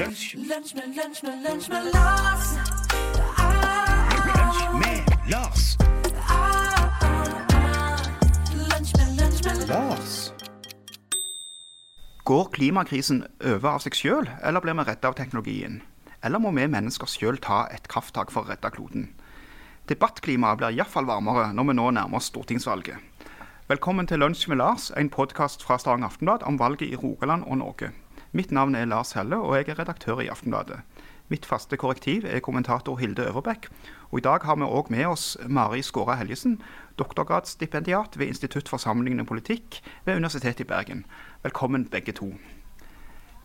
Lunsj, 0.00 0.36
med, 0.36 0.46
lunsj 0.96 1.24
med, 1.24 1.42
lunsj 1.44 1.68
med 1.68 1.82
Lars. 1.92 2.44
Lunsj 4.26 4.62
med 4.80 5.10
Lars. 5.28 5.64
Lunsj 8.70 8.94
med, 8.96 9.10
lunsj 9.18 9.44
med 9.44 9.68
Lars. 9.68 10.32
Går 12.24 12.48
klimakrisen 12.56 13.26
over 13.44 13.74
av 13.74 13.84
seg 13.84 14.00
sjøl, 14.00 14.32
eller 14.40 14.64
blir 14.64 14.80
vi 14.80 14.88
redda 14.88 15.12
av 15.12 15.20
teknologien? 15.20 15.82
Eller 16.24 16.40
må 16.40 16.56
vi 16.56 16.64
mennesker 16.64 17.04
sjøl 17.04 17.36
ta 17.36 17.66
et 17.68 17.92
krafttak 17.92 18.32
for 18.32 18.48
å 18.48 18.54
redde 18.54 18.72
kloden? 18.72 19.10
Debattklimaet 19.92 20.62
blir 20.62 20.80
iallfall 20.80 21.12
varmere 21.12 21.50
når 21.52 21.74
vi 21.74 21.76
nå 21.76 21.90
nærmer 21.98 22.24
oss 22.24 22.32
stortingsvalget. 22.32 22.96
Velkommen 23.68 24.08
til 24.08 24.24
Lunsj 24.24 24.48
med 24.48 24.64
Lars, 24.64 24.88
en 24.96 25.12
podkast 25.12 25.60
fra 25.60 25.76
Stavanger 25.76 26.08
Aftenblad 26.08 26.48
om 26.48 26.56
valget 26.56 26.88
i 26.88 26.96
Rogaland 26.96 27.44
og 27.44 27.60
Norge. 27.60 27.92
Mitt 28.32 28.52
navn 28.52 28.74
er 28.74 28.84
Lars 28.86 29.12
Helle, 29.12 29.36
og 29.42 29.56
jeg 29.56 29.68
er 29.68 29.78
redaktør 29.80 30.20
i 30.22 30.28
Aftenbladet. 30.30 30.76
Mitt 31.30 31.46
faste 31.46 31.76
korrektiv 31.76 32.22
er 32.30 32.38
kommentator 32.38 32.96
Hilde 32.96 33.24
Øverbekk. 33.26 33.66
Og 34.10 34.18
i 34.18 34.22
dag 34.22 34.46
har 34.46 34.54
vi 34.54 34.66
òg 34.66 34.90
med 34.90 35.06
oss 35.06 35.36
Mari 35.48 35.82
Skåra 35.82 36.14
Helgesen, 36.14 36.60
doktorgradsstipendiat 36.98 38.18
ved 38.18 38.30
Institutt 38.30 38.70
for 38.70 38.78
sammenlignende 38.78 39.26
politikk 39.26 39.80
ved 40.04 40.16
Universitetet 40.22 40.60
i 40.60 40.68
Bergen. 40.70 41.04
Velkommen 41.42 41.88
begge 41.90 42.12
to. 42.12 42.30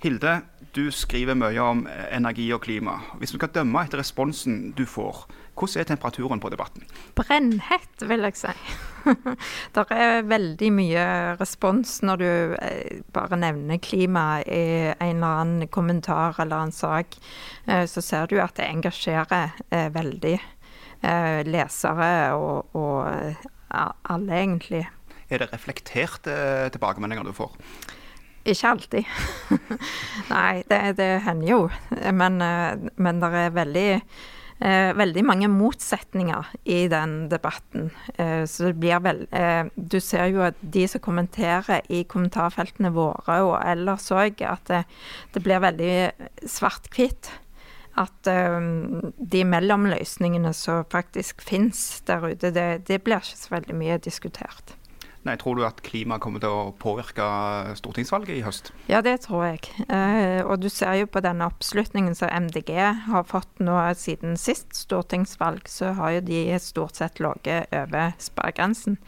Hilde, 0.05 0.43
du 0.77 0.91
skriver 0.93 1.33
mye 1.33 1.61
om 1.65 1.79
eh, 1.89 2.11
energi 2.13 2.43
og 2.53 2.59
klima. 2.61 2.99
Hvis 3.17 3.31
vi 3.33 3.39
skal 3.39 3.49
dømme 3.55 3.81
etter 3.87 3.97
responsen 3.97 4.67
du 4.77 4.83
får, 4.85 5.23
hvordan 5.57 5.81
er 5.81 5.87
temperaturen 5.89 6.41
på 6.43 6.51
debatten? 6.53 6.85
brennhett, 7.17 8.03
vil 8.05 8.21
jeg 8.27 8.37
si. 8.37 8.53
det 9.73 9.85
er 9.95 10.27
veldig 10.29 10.69
mye 10.77 11.07
respons 11.39 11.95
når 12.05 12.21
du 12.21 12.27
eh, 12.59 13.01
bare 13.17 13.41
nevner 13.41 13.81
klima 13.81 14.43
i 14.45 14.93
en 14.93 15.15
eller 15.23 15.41
annen 15.41 15.73
kommentar 15.73 16.37
eller 16.37 16.67
en 16.67 16.75
sak. 16.83 17.17
Eh, 17.65 17.87
så 17.89 18.05
ser 18.05 18.29
du 18.29 18.37
at 18.45 18.53
det 18.61 18.69
engasjerer 18.69 19.57
veldig 19.95 20.37
lesere 21.49 22.13
og, 22.37 22.77
og 22.77 23.41
alle, 23.69 24.37
egentlig. 24.37 24.85
Er 25.29 25.41
det 25.41 25.51
reflekterte 25.51 26.33
tilbakemeldinger 26.73 27.25
du 27.25 27.33
får? 27.33 27.57
Ikke 28.45 28.69
alltid. 28.69 29.05
Nei, 30.33 30.63
det, 30.69 30.79
det 30.99 31.09
hender 31.25 31.49
jo. 31.49 31.59
Men, 32.13 32.37
eh, 32.43 32.89
men 33.01 33.21
det 33.23 33.29
er 33.39 33.55
veldig, 33.55 33.85
eh, 34.61 34.89
veldig 34.99 35.23
mange 35.25 35.49
motsetninger 35.49 36.51
i 36.69 36.83
den 36.91 37.15
debatten. 37.31 37.89
Eh, 38.13 38.43
så 38.45 38.69
det 38.69 38.75
blir 38.83 39.01
vel 39.01 39.25
Du 39.75 39.97
ser 39.99 40.29
jo 40.29 40.45
at 40.45 40.61
de 40.61 40.85
som 40.91 41.01
kommenterer 41.01 41.81
i 41.89 42.03
kommentarfeltene 42.03 42.93
våre 42.93 43.39
og 43.47 43.57
ellers 43.65 44.11
òg, 44.13 44.45
at 44.45 44.69
det, 44.69 44.85
det 45.33 45.43
blir 45.43 45.65
veldig 45.65 45.97
svart-hvitt. 46.45 47.33
At 47.97 48.27
de 48.27 49.41
mellomløsningene 49.47 50.51
som 50.53 50.83
faktisk 50.91 51.39
finnes 51.41 52.01
der 52.05 52.27
ute, 52.27 52.51
det, 52.51 52.83
det 52.89 53.05
blir 53.05 53.23
ikke 53.23 53.39
så 53.39 53.53
veldig 53.55 53.77
mye 53.79 54.01
diskutert. 54.03 54.75
Nei, 55.25 55.39
Tror 55.41 55.57
du 55.57 55.63
at 55.65 55.81
klima 55.81 56.19
kommer 56.21 56.41
til 56.41 56.53
å 56.53 56.73
påvirke 56.77 57.25
stortingsvalget 57.79 58.35
i 58.35 58.43
høst? 58.45 58.69
Ja, 58.91 58.99
det 59.05 59.15
tror 59.23 59.47
jeg. 59.47 59.71
Eh, 59.89 60.45
og 60.45 60.61
du 60.61 60.67
ser 60.69 60.99
jo 60.99 61.07
på 61.09 61.23
denne 61.25 61.47
oppslutningen 61.49 62.13
som 62.17 62.29
MDG 62.29 62.69
har 63.07 63.25
fått 63.25 63.63
nå 63.63 63.79
siden 63.97 64.37
sist 64.37 64.77
stortingsvalg, 64.77 65.65
så 65.71 65.95
har 65.97 66.17
jo 66.17 66.23
de 66.29 66.43
stort 66.61 67.01
sett 67.01 67.17
ligget 67.23 67.73
over 67.73 68.13
sperregrensen. 68.21 68.99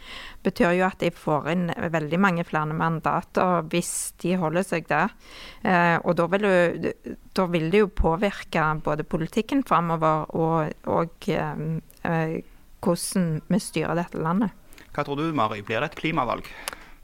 Betyr 0.48 0.74
jo 0.80 0.88
at 0.90 0.98
de 1.06 1.14
får 1.14 1.52
inn 1.54 1.70
veldig 1.94 2.22
mange 2.24 2.48
flere 2.50 2.74
mandater 2.74 3.62
hvis 3.70 3.94
de 4.24 4.34
holder 4.42 4.66
seg 4.66 4.90
der. 4.90 5.14
Eh, 5.62 6.02
og 6.02 6.18
da 6.18 6.26
vil, 6.34 6.50
jo, 6.50 6.94
da 7.38 7.50
vil 7.54 7.70
det 7.70 7.86
jo 7.86 7.94
påvirke 7.94 8.66
både 8.82 9.06
politikken 9.06 9.62
framover 9.70 10.32
og, 10.34 10.74
og 10.90 11.30
eh, 11.30 12.40
hvordan 12.82 13.36
vi 13.54 13.62
styrer 13.62 14.02
dette 14.02 14.18
landet. 14.18 14.64
Hva 14.98 15.06
tror 15.06 15.20
du, 15.22 15.28
Mari? 15.30 15.62
Blir 15.62 15.84
det 15.84 15.92
et 15.92 16.00
klimavalg? 16.00 16.48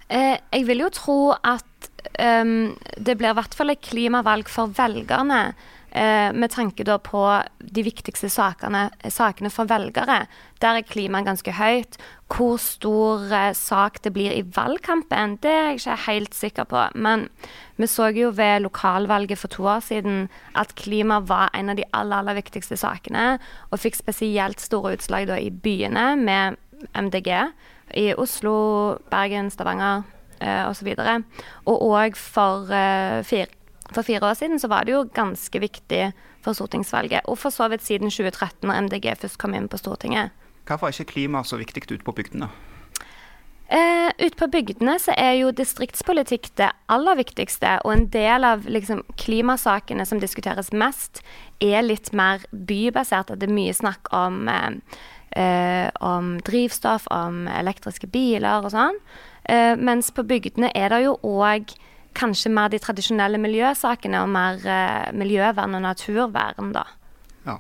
Eh, 0.10 0.40
jeg 0.50 0.66
vil 0.66 0.82
jo 0.82 0.90
tro 0.94 1.20
at 1.38 1.90
um, 2.18 2.74
det 2.98 3.14
blir 3.20 3.30
i 3.30 3.38
hvert 3.38 3.54
fall 3.54 3.70
et 3.70 3.86
klimavalg 3.86 4.50
for 4.50 4.74
velgerne. 4.74 5.44
Eh, 5.94 6.32
med 6.34 6.50
tanke 6.50 6.82
da 6.88 6.96
på 6.98 7.22
de 7.62 7.82
viktigste 7.86 8.26
sakene, 8.34 8.88
sakene 9.14 9.52
for 9.54 9.70
velgere. 9.70 10.24
Der 10.58 10.80
er 10.80 10.88
klimaet 10.90 11.28
ganske 11.28 11.54
høyt. 11.54 12.00
Hvor 12.34 12.58
stor 12.58 13.28
eh, 13.30 13.52
sak 13.54 14.00
det 14.02 14.16
blir 14.16 14.34
i 14.34 14.42
valgkampen, 14.42 15.36
det 15.46 15.52
er 15.54 15.68
jeg 15.68 15.84
ikke 15.84 16.00
helt 16.08 16.34
sikker 16.34 16.66
på. 16.72 16.88
Men 16.98 17.28
vi 17.78 17.86
så 17.86 18.10
jo 18.10 18.32
ved 18.34 18.66
lokalvalget 18.66 19.38
for 19.38 19.54
to 19.54 19.68
år 19.70 19.86
siden 19.86 20.32
at 20.58 20.74
klima 20.82 21.20
var 21.22 21.54
en 21.54 21.70
av 21.70 21.78
de 21.78 21.86
aller, 21.94 22.24
aller 22.24 22.42
viktigste 22.42 22.80
sakene. 22.82 23.38
Og 23.70 23.86
fikk 23.86 24.02
spesielt 24.02 24.66
store 24.66 24.96
utslag 24.98 25.30
da 25.30 25.38
i 25.38 25.54
byene 25.54 26.16
med 26.18 26.58
MDG 26.98 27.30
i 27.92 28.14
Oslo, 28.16 28.98
Bergen, 29.12 29.52
Stavanger 29.52 30.04
eh, 30.40 30.64
osv. 30.70 30.94
Og 31.66 31.86
òg 31.90 32.18
for, 32.20 32.72
eh, 32.72 33.24
fire, 33.28 33.48
for 33.92 34.04
fire 34.04 34.30
år 34.30 34.38
siden 34.40 34.60
så 34.60 34.70
var 34.72 34.86
det 34.86 34.96
jo 34.96 35.06
ganske 35.14 35.60
viktig 35.60 36.12
for 36.44 36.54
stortingsvalget. 36.58 37.26
Og 37.26 37.38
for 37.40 37.54
så 37.54 37.70
vidt 37.72 37.86
siden 37.86 38.12
2013, 38.12 38.68
når 38.68 38.88
MDG 38.88 39.16
først 39.22 39.40
kom 39.42 39.56
inn 39.56 39.70
på 39.72 39.80
Stortinget. 39.80 40.32
Hvorfor 40.68 40.88
er 40.88 40.96
ikke 40.96 41.14
klima 41.16 41.44
så 41.44 41.60
viktig 41.60 41.84
ute 41.92 42.04
på 42.04 42.16
bygdene? 42.16 42.50
Eh, 43.74 44.12
Ute 44.20 44.38
på 44.38 44.48
bygdene 44.52 45.00
så 45.02 45.16
er 45.18 45.38
jo 45.40 45.54
distriktspolitikk 45.56 46.52
det 46.60 46.70
aller 46.92 47.18
viktigste, 47.18 47.80
og 47.82 47.94
en 47.94 48.06
del 48.14 48.46
av 48.46 48.68
liksom, 48.70 49.02
klimasakene 49.18 50.06
som 50.06 50.20
diskuteres 50.22 50.70
mest, 50.76 51.24
er 51.64 51.82
litt 51.82 52.12
mer 52.14 52.44
bybasert. 52.52 53.32
At 53.32 53.42
det 53.42 53.50
er 53.50 53.56
mye 53.56 53.74
snakk 53.74 54.12
om, 54.14 54.48
eh, 54.48 54.78
eh, 55.36 55.90
om 56.04 56.38
drivstoff, 56.46 57.08
om 57.12 57.48
elektriske 57.52 58.10
biler 58.12 58.66
og 58.66 58.74
sånn. 58.74 59.00
Eh, 59.44 59.74
mens 59.76 60.12
på 60.16 60.26
bygdene 60.28 60.72
er 60.76 60.94
det 60.94 61.04
jo 61.06 61.18
òg 61.28 61.74
kanskje 62.18 62.52
mer 62.54 62.70
de 62.70 62.80
tradisjonelle 62.82 63.40
miljøsakene, 63.42 64.22
og 64.24 64.32
mer 64.34 64.62
eh, 64.70 65.10
miljøvern 65.18 65.78
og 65.78 65.84
naturvern, 65.86 66.74
da. 66.76 66.86
Ja. 67.48 67.58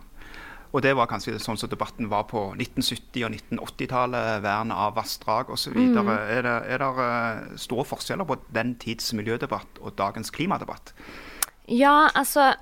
Og 0.73 0.81
det 0.85 0.95
var 0.97 1.09
kanskje 1.09 1.35
sånn 1.41 1.59
som 1.59 1.69
debatten 1.69 2.09
var 2.09 2.25
på 2.29 2.47
1970- 2.55 3.27
og 3.27 3.35
1980-tallet. 3.35 4.39
Vern 4.45 4.73
av 4.73 4.95
vassdrag 4.97 5.51
osv. 5.53 5.75
Mm. 5.77 6.09
Er 6.09 6.45
det, 6.45 6.55
er 6.73 6.81
det 6.81 7.09
eh, 7.09 7.59
store 7.61 7.85
forskjeller 7.89 8.29
på 8.29 8.39
den 8.55 8.73
tids 8.81 9.13
miljødebatt 9.17 9.81
og 9.81 9.97
dagens 9.99 10.33
klimadebatt? 10.33 10.95
Ja, 11.67 12.09
altså 12.13 12.53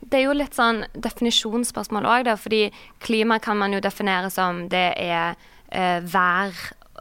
Det 0.00 0.18
er 0.18 0.26
jo 0.26 0.34
litt 0.36 0.56
sånn 0.58 0.82
definisjonsspørsmål 0.92 2.08
òg, 2.08 2.26
da. 2.26 2.34
Fordi 2.40 2.68
klima 3.00 3.38
kan 3.38 3.60
man 3.60 3.72
jo 3.72 3.80
definere 3.80 4.30
som 4.32 4.66
det 4.72 4.90
er 4.98 5.36
eh, 5.70 6.00
vær 6.02 6.56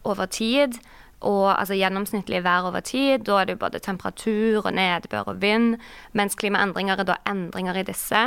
over 0.05 0.29
tid. 0.29 0.77
Og 1.25 1.49
altså 1.51 1.75
gjennomsnittlig 1.75 2.43
vær 2.45 2.69
over 2.69 2.85
tid. 2.85 3.25
Da 3.27 3.41
er 3.41 3.49
det 3.49 3.57
jo 3.57 3.63
både 3.65 3.81
temperatur 3.83 4.61
og 4.61 4.73
nedbør 4.77 5.33
og 5.33 5.41
vind. 5.41 5.79
Mens 6.13 6.37
klimaendringer 6.39 7.01
er 7.01 7.09
da 7.09 7.17
endringer 7.27 7.81
i 7.81 7.87
disse. 7.87 8.21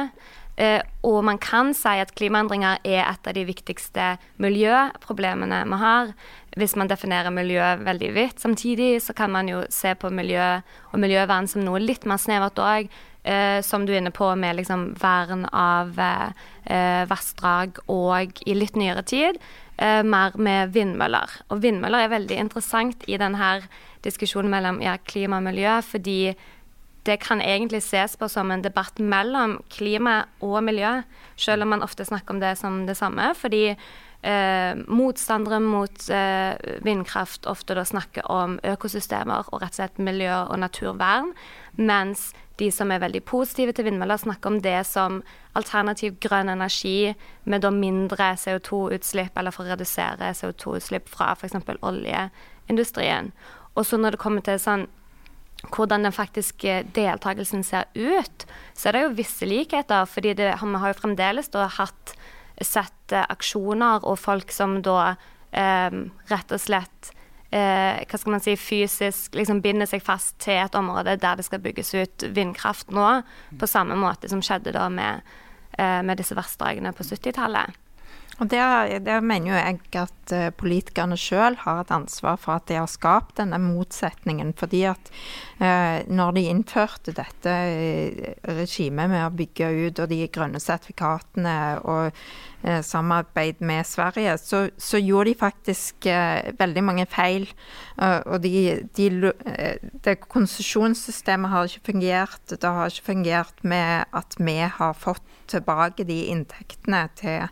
Eh, 0.60 0.82
og 1.06 1.22
man 1.24 1.38
kan 1.40 1.72
si 1.72 1.94
at 2.02 2.12
klimaendringer 2.18 2.82
er 2.84 3.06
et 3.06 3.28
av 3.28 3.32
de 3.32 3.46
viktigste 3.48 4.16
miljøproblemene 4.42 5.62
vi 5.70 5.78
har, 5.80 6.12
hvis 6.60 6.74
man 6.76 6.90
definerer 6.90 7.32
miljø 7.32 7.70
veldig 7.80 8.10
vidt. 8.12 8.42
Samtidig 8.42 8.98
så 9.00 9.16
kan 9.16 9.32
man 9.32 9.48
jo 9.48 9.62
se 9.72 9.94
på 9.94 10.10
miljø 10.12 10.60
og 10.92 11.00
miljøvern 11.00 11.48
som 11.48 11.64
noe 11.64 11.80
litt 11.80 12.04
mer 12.04 12.20
snevert 12.20 12.60
òg. 12.60 12.92
Eh, 13.22 13.62
som 13.62 13.84
du 13.86 13.92
er 13.92 14.00
inne 14.00 14.10
på 14.10 14.26
med 14.34 14.56
liksom 14.58 14.96
vern 14.98 15.44
av 15.54 15.98
eh, 16.02 17.02
vassdrag 17.06 17.78
og 17.86 18.40
i 18.42 18.56
litt 18.56 18.74
nyere 18.74 19.04
tid 19.06 19.38
eh, 19.76 20.02
mer 20.02 20.34
med 20.34 20.72
vindmøller. 20.74 21.36
Og 21.54 21.62
vindmøller 21.62 22.02
er 22.02 22.16
veldig 22.16 22.40
interessant 22.42 23.06
i 23.06 23.20
denne 23.22 23.52
diskusjonen 24.02 24.50
mellom 24.50 24.82
ja, 24.82 24.96
klima 25.06 25.38
og 25.38 25.46
miljø, 25.46 25.76
fordi 25.86 26.34
det 27.06 27.20
kan 27.22 27.42
egentlig 27.42 27.84
ses 27.86 28.18
på 28.18 28.26
som 28.30 28.50
en 28.50 28.62
debatt 28.62 28.98
mellom 28.98 29.60
klima 29.70 30.24
og 30.42 30.58
miljø, 30.66 31.00
selv 31.38 31.62
om 31.62 31.76
man 31.76 31.86
ofte 31.86 32.06
snakker 32.06 32.34
om 32.34 32.42
det 32.42 32.56
som 32.58 32.84
det 32.90 32.98
samme. 32.98 33.32
Fordi 33.38 33.76
eh, 34.22 34.78
motstandere 34.86 35.58
mot 35.62 36.08
eh, 36.10 36.54
vindkraft 36.86 37.46
ofte 37.50 37.76
da 37.78 37.84
snakker 37.86 38.28
om 38.30 38.58
økosystemer 38.66 39.50
og 39.50 39.62
rett 39.62 39.74
og 39.74 39.80
slett 39.80 40.00
miljø- 40.02 40.46
og 40.46 40.58
naturvern, 40.62 41.32
mens 41.76 42.30
de 42.60 42.70
som 42.70 42.92
er 42.92 43.02
veldig 43.02 43.22
positive 43.26 43.74
til 43.74 43.88
vindmøller, 43.88 44.20
snakker 44.20 44.52
om 44.52 44.60
det 44.62 44.80
som 44.86 45.20
alternativ 45.58 46.18
grønn 46.22 46.52
energi 46.52 47.14
med 47.44 47.64
da 47.64 47.72
mindre 47.74 48.34
CO2-utslipp, 48.38 49.36
eller 49.36 49.54
for 49.54 49.66
å 49.66 49.72
redusere 49.72 50.32
CO2-utslipp 50.36 51.08
fra 51.10 51.32
f.eks. 51.34 51.56
oljeindustrien. 51.80 53.32
Og 53.74 53.88
så 53.88 53.98
når 53.98 54.14
det 54.14 54.22
kommer 54.22 54.44
til 54.44 54.60
sånn 54.60 54.86
hvordan 55.70 56.02
den 56.02 56.14
faktiske 56.14 56.80
deltakelsen 56.94 57.62
ser 57.62 57.86
ut, 57.94 58.46
så 58.74 58.88
er 58.88 58.96
det 58.96 59.02
jo 59.04 59.16
visse 59.20 59.46
likheter. 59.46 60.04
fordi 60.06 60.34
det, 60.34 60.54
vi 60.60 60.78
har 60.82 60.92
jo 60.92 61.00
fremdeles 61.00 61.50
hatt 61.54 62.14
sett 62.66 63.12
aksjoner 63.12 64.04
og 64.08 64.18
folk 64.20 64.52
som 64.54 64.80
da 64.84 65.14
eh, 65.52 65.90
rett 66.30 66.54
og 66.54 66.62
slett 66.62 67.12
eh, 67.52 68.00
hva 68.08 68.18
skal 68.18 68.34
man 68.34 68.42
si, 68.44 68.56
fysisk 68.56 69.36
liksom 69.38 69.62
binder 69.64 69.88
seg 69.88 70.02
fast 70.04 70.38
til 70.42 70.62
et 70.62 70.78
område 70.78 71.18
der 71.20 71.38
det 71.38 71.46
skal 71.46 71.62
bygges 71.62 71.92
ut 71.94 72.26
vindkraft 72.34 72.92
nå, 72.94 73.08
på 73.60 73.70
samme 73.70 73.98
måte 73.98 74.30
som 74.32 74.42
skjedde 74.44 74.74
da 74.76 74.88
med, 74.92 75.22
eh, 75.78 76.00
med 76.02 76.20
disse 76.20 76.36
vassdragene 76.38 76.94
på 76.96 77.06
70-tallet. 77.06 77.78
Og 78.40 78.48
der, 78.50 78.98
der 79.04 79.20
mener 79.20 79.52
jo 79.52 79.58
jeg 79.58 79.78
at 80.00 80.32
eh, 80.32 80.48
politikerne 80.56 81.18
sjøl 81.20 81.56
har 81.62 81.82
et 81.82 81.92
ansvar 81.94 82.38
for 82.40 82.56
at 82.56 82.68
de 82.70 82.78
har 82.80 82.88
skapt 82.90 83.36
denne 83.38 83.58
motsetningen. 83.60 84.54
Fordi 84.56 84.82
at 84.88 85.10
eh, 85.60 86.08
når 86.08 86.36
de 86.38 86.46
innførte 86.50 87.14
dette 87.16 87.52
eh, 87.52 88.32
regimet 88.48 89.12
med 89.12 89.26
å 89.26 89.34
bygge 89.36 89.68
ut 89.84 90.00
og 90.02 90.10
de 90.10 90.22
grønne 90.32 90.62
sertifikatene 90.62 91.56
og 91.84 92.08
eh, 92.64 92.80
samarbeid 92.86 93.60
med 93.60 93.86
Sverige, 93.86 94.38
så, 94.40 94.64
så 94.80 95.00
gjorde 95.02 95.30
de 95.30 95.38
faktisk 95.42 96.08
veldig 96.58 96.82
mange 96.84 97.06
feil. 97.10 97.44
Og 98.00 98.40
de, 98.42 98.80
de, 98.96 99.08
det 100.02 100.14
konsesjonssystemet 100.24 101.52
har 101.52 101.68
ikke 101.68 101.92
fungert. 101.92 102.40
Det 102.48 102.64
har 102.64 102.88
ikke 102.88 103.10
fungert 103.12 103.62
med 103.62 104.08
at 104.16 104.38
vi 104.40 104.56
har 104.64 104.96
fått 104.98 105.26
tilbake 105.52 106.06
de 106.08 106.18
inntektene 106.32 107.04
til 107.18 107.50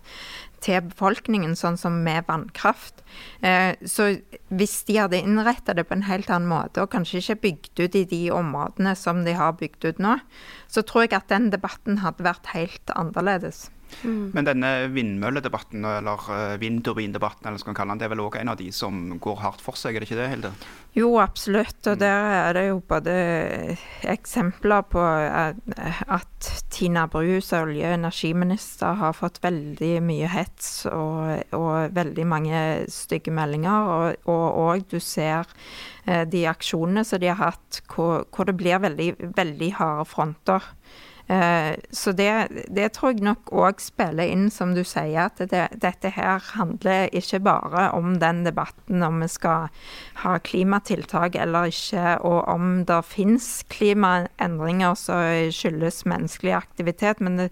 til 0.64 0.84
befolkningen, 0.90 1.56
sånn 1.58 1.78
som 1.80 2.00
med 2.04 2.28
vannkraft. 2.28 3.02
Eh, 3.46 3.72
så 3.88 4.10
hvis 4.52 4.76
de 4.88 4.98
hadde 5.00 5.20
innretta 5.20 5.74
det 5.76 5.86
på 5.88 5.96
en 5.96 6.06
helt 6.08 6.30
annen 6.30 6.50
måte, 6.50 6.84
og 6.84 6.92
kanskje 6.94 7.22
ikke 7.22 7.40
bygd 7.46 7.84
ut 7.84 7.98
i 7.98 8.06
de 8.12 8.22
områdene 8.34 8.94
som 8.98 9.24
de 9.26 9.36
har 9.38 9.58
bygd 9.60 9.88
ut 9.88 10.02
nå, 10.02 10.18
så 10.68 10.84
tror 10.86 11.06
jeg 11.06 11.16
at 11.18 11.30
den 11.32 11.50
debatten 11.54 12.02
hadde 12.04 12.26
vært 12.26 12.52
helt 12.54 12.96
annerledes. 12.96 13.68
Men 14.04 14.44
denne 14.46 14.88
vindmølledebatten, 14.94 15.84
eller 15.84 16.26
eh, 16.34 16.56
vindturbindebatten, 16.62 17.46
eller 17.48 17.58
skal 17.58 17.72
man 17.72 17.78
kalle 17.80 17.92
den, 17.94 17.98
det 18.02 18.06
er 18.08 18.12
vel 18.14 18.22
òg 18.24 18.36
en 18.40 18.48
av 18.52 18.56
de 18.60 18.70
som 18.72 19.18
går 19.20 19.36
hardt 19.42 19.60
for 19.64 19.76
seg, 19.76 19.96
er 19.96 20.00
det 20.04 20.08
ikke 20.10 20.20
det, 20.20 20.28
Hilde? 20.32 20.52
Jo, 20.96 21.10
absolutt. 21.22 21.78
Og 21.86 21.98
der 22.00 22.30
er 22.48 22.52
det 22.56 22.64
jo 22.68 22.80
både 22.88 23.12
eksempler 24.10 24.82
på 24.90 25.02
at, 25.02 25.60
at 26.08 26.50
Tina 26.72 27.04
Bru, 27.10 27.40
som 27.44 27.66
olje- 27.68 27.86
og 27.90 27.98
energiminister, 27.98 28.96
har 29.00 29.12
fått 29.16 29.40
veldig 29.44 29.92
mye 30.06 30.30
hets 30.32 30.86
og, 30.90 31.44
og 31.56 31.94
veldig 31.96 32.26
mange 32.26 32.62
stygge 32.90 33.34
meldinger. 33.34 33.92
Og- 34.26 34.58
Og 34.60 34.88
du 34.88 34.98
ser 35.00 35.46
eh, 36.06 36.24
de 36.24 36.44
aksjonene 36.46 37.04
som 37.04 37.18
de 37.20 37.26
har 37.28 37.36
hatt, 37.52 37.80
hvor, 37.92 38.24
hvor 38.30 38.44
det 38.46 38.56
blir 38.56 38.78
veldig, 38.80 39.14
veldig 39.36 39.72
harde 39.78 40.04
fronter. 40.06 40.62
Eh, 41.30 41.76
Så 41.90 42.12
det, 42.12 42.48
det 42.68 42.88
tror 42.96 43.12
jeg 43.12 43.22
nok 43.22 43.52
òg 43.54 43.78
spiller 43.82 44.26
inn, 44.26 44.48
som 44.50 44.72
du 44.74 44.82
sier, 44.82 45.28
at 45.28 45.38
det, 45.52 45.68
dette 45.78 46.10
her 46.16 46.42
handler 46.56 47.06
ikke 47.14 47.38
bare 47.46 47.90
om 47.94 48.16
den 48.18 48.42
debatten 48.46 49.04
om 49.06 49.20
vi 49.22 49.28
skal 49.30 49.68
ha 50.24 50.36
klimatiltak 50.42 51.38
eller 51.38 51.70
ikke, 51.70 52.16
og 52.26 52.48
om 52.50 52.82
det 52.88 52.98
finnes 53.06 53.48
klimaendringer 53.70 54.98
som 54.98 55.22
skyldes 55.54 56.02
menneskelig 56.10 56.56
aktivitet, 56.58 57.22
men 57.22 57.38
det, 57.44 57.50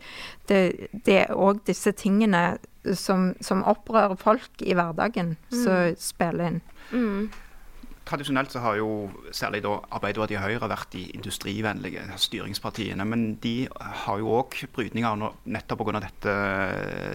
det, 0.49 1.19
er 1.23 1.37
òg 1.37 1.63
disse 1.69 1.93
tingene 1.95 2.59
som, 2.99 3.35
som 3.45 3.63
opprører 3.63 4.19
folk 4.19 4.65
i 4.65 4.75
hverdagen, 4.75 5.37
som 5.55 5.95
spiller 6.03 6.51
inn. 6.51 6.65
Mm. 6.91 7.29
Tradisjonelt 8.09 8.53
så 8.53 8.63
har 8.65 8.79
jo 8.79 8.89
særlig 9.37 9.61
da 9.67 9.75
Arbeiderpartiet 9.93 10.39
og 10.41 10.47
Høyre 10.47 10.71
vært 10.71 10.95
de 10.95 11.03
industrivennlige 11.13 12.07
styringspartiene. 12.17 13.05
Men 13.05 13.35
de 13.43 13.69
har 13.77 14.23
jo 14.23 14.33
òg 14.39 14.57
brytninger 14.73 15.27
nettopp 15.45 15.85
pga. 15.85 16.01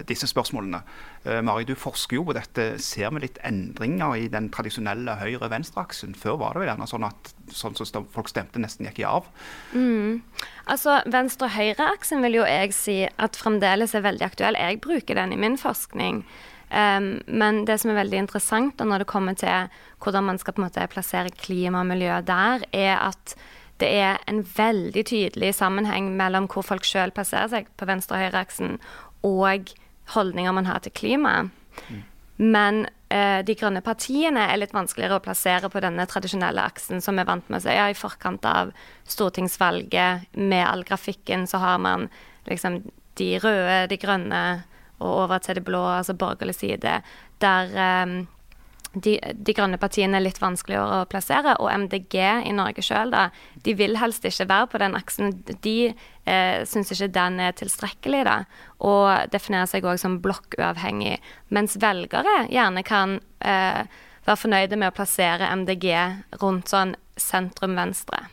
disse 0.07 0.27
spørsmålene. 0.29 0.83
Eh, 1.25 1.41
Mari, 1.41 1.63
du 1.63 1.73
forsker 1.75 2.19
jo 2.19 2.27
på 2.27 2.35
dette. 2.37 2.77
Ser 2.83 3.09
vi 3.09 3.23
litt 3.23 3.39
endringer 3.43 4.15
i 4.19 4.27
den 4.27 4.51
tradisjonelle 4.53 5.17
høyre-venstre-aksen? 5.17 6.13
Før 6.15 6.37
var 6.37 6.53
det 6.53 6.63
vel 6.63 6.71
gjerne 6.73 6.89
sånn 6.89 7.09
at 7.09 7.33
sånn 7.49 7.75
som 7.75 8.07
folk 8.13 8.29
stemte, 8.29 8.61
nesten 8.61 8.85
gikk 8.85 9.01
i 9.01 9.09
arv. 9.09 9.27
Mm. 9.73 10.21
Altså, 10.69 11.01
Venstre-høyre-aksen 11.09 12.21
vil 12.21 12.41
jo 12.41 12.47
jeg 12.47 12.73
si 12.77 12.97
at 13.07 13.39
fremdeles 13.39 13.95
er 13.95 14.05
veldig 14.05 14.29
aktuell. 14.29 14.59
Jeg 14.59 14.81
bruker 14.83 15.17
den 15.17 15.33
i 15.33 15.41
min 15.41 15.57
forskning. 15.57 16.25
Um, 16.69 17.09
men 17.27 17.63
det 17.67 17.79
som 17.81 17.91
er 17.91 17.99
veldig 17.99 18.23
interessant 18.23 18.77
da, 18.79 18.87
når 18.87 19.03
det 19.03 19.09
kommer 19.11 19.35
til 19.37 19.67
hvordan 20.03 20.25
man 20.29 20.39
skal 20.41 20.55
på 20.55 20.63
en 20.63 20.67
måte 20.67 20.87
plassere 20.89 21.33
klima 21.37 21.83
og 21.83 21.89
miljø 21.91 22.15
der, 22.25 22.65
er 22.73 22.95
at 22.97 23.35
det 23.81 23.89
er 23.99 24.21
en 24.29 24.41
veldig 24.45 25.03
tydelig 25.09 25.53
sammenheng 25.57 26.13
mellom 26.17 26.47
hvor 26.51 26.65
folk 26.65 26.85
sjøl 26.87 27.13
plasserer 27.13 27.51
seg 27.51 27.69
på 27.77 27.87
venstre- 27.89 28.17
og 28.17 28.25
høyreaksen, 28.25 28.77
og 29.27 29.73
holdninger 30.13 30.55
man 30.55 30.67
har 30.69 30.83
til 30.83 30.93
klima. 30.95 31.35
Men 32.37 32.85
eh, 33.13 33.41
de 33.45 33.55
grønne 33.57 33.83
partiene 33.85 34.47
er 34.49 34.59
litt 34.59 34.73
vanskeligere 34.75 35.19
å 35.19 35.23
plassere 35.23 35.69
på 35.71 35.81
denne 35.83 36.05
tradisjonelle 36.09 36.63
aksen, 36.63 37.01
som 37.01 37.17
vi 37.17 37.23
er 37.23 37.29
vant 37.29 37.49
med 37.49 37.61
å 37.61 37.65
si. 37.65 37.75
Ja, 37.75 37.89
I 37.89 37.97
forkant 37.97 38.45
av 38.49 38.73
stortingsvalget, 39.09 40.29
med 40.37 40.65
all 40.65 40.85
grafikken, 40.87 41.47
så 41.49 41.61
har 41.63 41.81
man 41.83 42.09
liksom 42.49 42.81
de 43.19 43.29
røde, 43.41 43.83
de 43.91 43.99
grønne 44.01 44.43
og 44.99 45.25
over 45.25 45.43
til 45.43 45.59
det 45.59 45.65
blå, 45.67 45.81
altså 45.97 46.15
borgerlig 46.17 46.55
side, 46.55 47.01
der 47.41 47.75
um, 48.05 48.21
de, 48.93 49.15
de 49.17 49.53
grønne 49.57 49.79
partiene 49.81 50.19
er 50.19 50.25
litt 50.25 50.39
vanskeligere 50.41 51.01
å 51.01 51.07
plassere, 51.09 51.55
og 51.57 51.71
MDG 51.85 52.17
i 52.45 52.53
Norge 52.53 52.83
sjøl, 52.85 53.13
da, 53.13 53.27
de 53.65 53.73
vil 53.77 53.97
helst 53.97 54.25
ikke 54.27 54.47
være 54.51 54.69
på 54.69 54.81
den 54.83 54.97
aksen. 54.99 55.33
De 55.65 55.77
eh, 55.89 56.61
syns 56.69 56.93
ikke 56.93 57.09
den 57.15 57.39
er 57.41 57.57
tilstrekkelig, 57.57 58.21
da, 58.29 58.37
og 58.85 59.33
definerer 59.33 59.71
seg 59.71 59.87
òg 59.89 59.97
som 60.01 60.19
blokkuavhengig. 60.23 61.17
Mens 61.53 61.79
velgere 61.81 62.43
gjerne 62.53 62.85
kan 62.85 63.17
eh, 63.41 63.81
være 64.27 64.41
fornøyde 64.45 64.77
med 64.77 64.93
å 64.93 64.97
plassere 64.99 65.49
MDG 65.63 65.89
rundt 66.43 66.69
sånn 66.71 66.93
sentrum-venstre. 67.19 68.27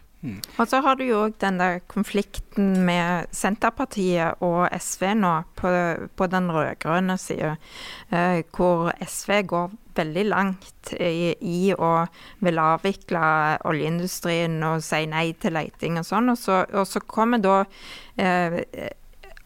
Og 0.61 0.69
så 0.69 0.82
har 0.84 0.99
du 0.99 1.06
jo 1.06 1.22
òg 1.25 1.38
den 1.40 1.56
der 1.56 1.78
konflikten 1.88 2.82
med 2.84 3.31
Senterpartiet 3.32 4.43
og 4.44 4.67
SV 4.76 5.14
nå, 5.17 5.32
på, 5.56 5.70
på 6.17 6.28
den 6.28 6.50
rød-grønne 6.52 7.17
sida, 7.20 7.55
eh, 8.12 8.43
hvor 8.52 8.93
SV 9.00 9.40
går 9.49 9.72
veldig 9.96 10.25
langt 10.28 10.93
i, 11.00 11.32
i 11.40 11.72
å 11.72 11.90
vil 12.44 12.61
avvikle 12.61 13.22
oljeindustrien 13.69 14.61
og 14.69 14.84
si 14.84 15.06
nei 15.08 15.31
til 15.40 15.56
leiting 15.56 15.96
og 16.00 16.08
sånn. 16.08 16.32
Og 16.34 16.38
så, 16.40 16.62
og 16.69 16.84
så 16.88 17.00
kommer 17.00 17.40
da 17.40 17.62
eh, 18.20 18.61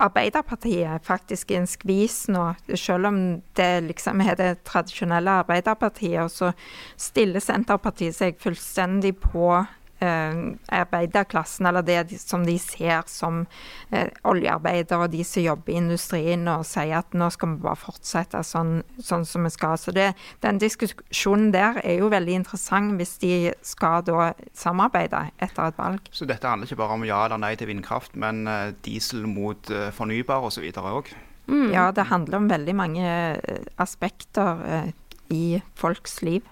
Arbeiderpartiet 0.02 1.06
faktisk 1.06 1.52
i 1.54 1.60
en 1.60 1.68
skvis 1.70 2.24
nå, 2.34 2.48
selv 2.74 3.12
om 3.12 3.18
det 3.54 3.70
liksom 3.86 4.24
er 4.26 4.34
det 4.40 4.50
tradisjonelle 4.66 5.38
Arbeiderpartiet, 5.44 6.18
og 6.26 6.34
så 6.34 6.50
stiller 6.98 7.38
Senterpartiet 7.38 8.18
seg 8.18 8.42
fullstendig 8.42 9.14
på 9.22 9.62
arbeiderklassen, 10.04 11.68
eller 11.68 11.84
det 11.86 12.18
som 12.20 12.44
de 12.46 12.56
ser 12.60 13.02
som 13.10 13.42
eh, 13.90 14.08
oljearbeidere 14.28 15.06
og 15.06 15.12
de 15.14 15.24
som 15.26 15.44
jobber 15.44 15.74
i 15.74 15.78
industrien, 15.80 16.46
og 16.52 16.66
sier 16.68 16.98
at 17.00 17.16
nå 17.16 17.30
skal 17.34 17.54
vi 17.54 17.64
bare 17.64 17.80
fortsette 17.80 18.42
sånn, 18.46 18.78
sånn 18.98 19.26
som 19.28 19.48
vi 19.48 19.52
skal. 19.54 19.76
Så 19.80 19.94
det, 19.96 20.12
den 20.44 20.62
diskusjonen 20.62 21.52
der 21.54 21.80
er 21.84 22.00
jo 22.00 22.12
veldig 22.12 22.40
interessant 22.42 22.96
hvis 23.00 23.16
de 23.22 23.34
skal 23.64 24.04
da 24.06 24.32
samarbeide 24.56 25.26
etter 25.42 25.68
et 25.68 25.78
valg. 25.80 26.10
Så 26.14 26.28
dette 26.28 26.48
handler 26.48 26.70
ikke 26.70 26.82
bare 26.84 26.98
om 26.98 27.06
ja 27.08 27.24
eller 27.26 27.40
nei 27.42 27.54
til 27.58 27.70
vindkraft, 27.70 28.16
men 28.16 28.46
eh, 28.50 28.72
diesel 28.86 29.28
mot 29.28 29.70
fornybar 29.94 30.44
osv. 30.48 30.66
òg. 30.74 31.14
Ja, 31.46 31.90
det 31.92 32.08
handler 32.08 32.38
om 32.40 32.48
veldig 32.48 32.74
mange 32.76 33.04
eh, 33.04 33.64
aspekter 33.76 34.60
eh, 34.64 34.92
i 35.30 35.60
folks 35.76 36.22
liv. 36.22 36.42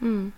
Mm. 0.00 0.32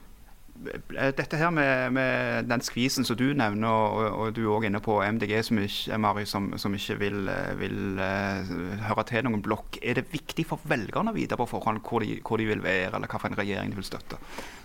Dette 1.19 1.39
her 1.41 1.51
med, 1.55 1.93
med 1.97 2.49
den 2.51 2.63
skvisen 2.65 3.07
som 3.07 3.19
du 3.19 3.33
nevner, 3.37 3.69
og, 3.69 4.19
og 4.21 4.37
du 4.37 4.43
er 4.45 4.51
også 4.55 4.69
inne 4.71 4.83
på 4.85 4.99
MDG, 5.03 5.35
som 5.47 5.61
ikke, 5.63 5.99
Mari, 6.05 6.25
som, 6.29 6.51
som 6.61 6.75
ikke 6.77 6.99
vil, 7.01 7.21
eh, 7.33 7.53
vil 7.61 8.01
uh, 8.01 8.53
høre 8.89 9.07
til 9.09 9.27
noen 9.27 9.43
blokk. 9.45 9.81
Er 9.83 9.99
det 9.99 10.11
viktig 10.13 10.47
for 10.49 10.63
velgerne 10.71 11.13
å 11.13 11.17
vite 11.17 11.39
på 11.41 11.49
forhånd 11.51 11.83
hvor 11.87 12.05
de, 12.05 12.19
hvor 12.23 12.41
de 12.41 12.49
vil 12.51 12.65
være, 12.65 12.95
eller 12.95 13.11
hvilken 13.11 13.39
regjering 13.39 13.73
de 13.73 13.81
vil 13.81 13.89
støtte? 13.89 14.21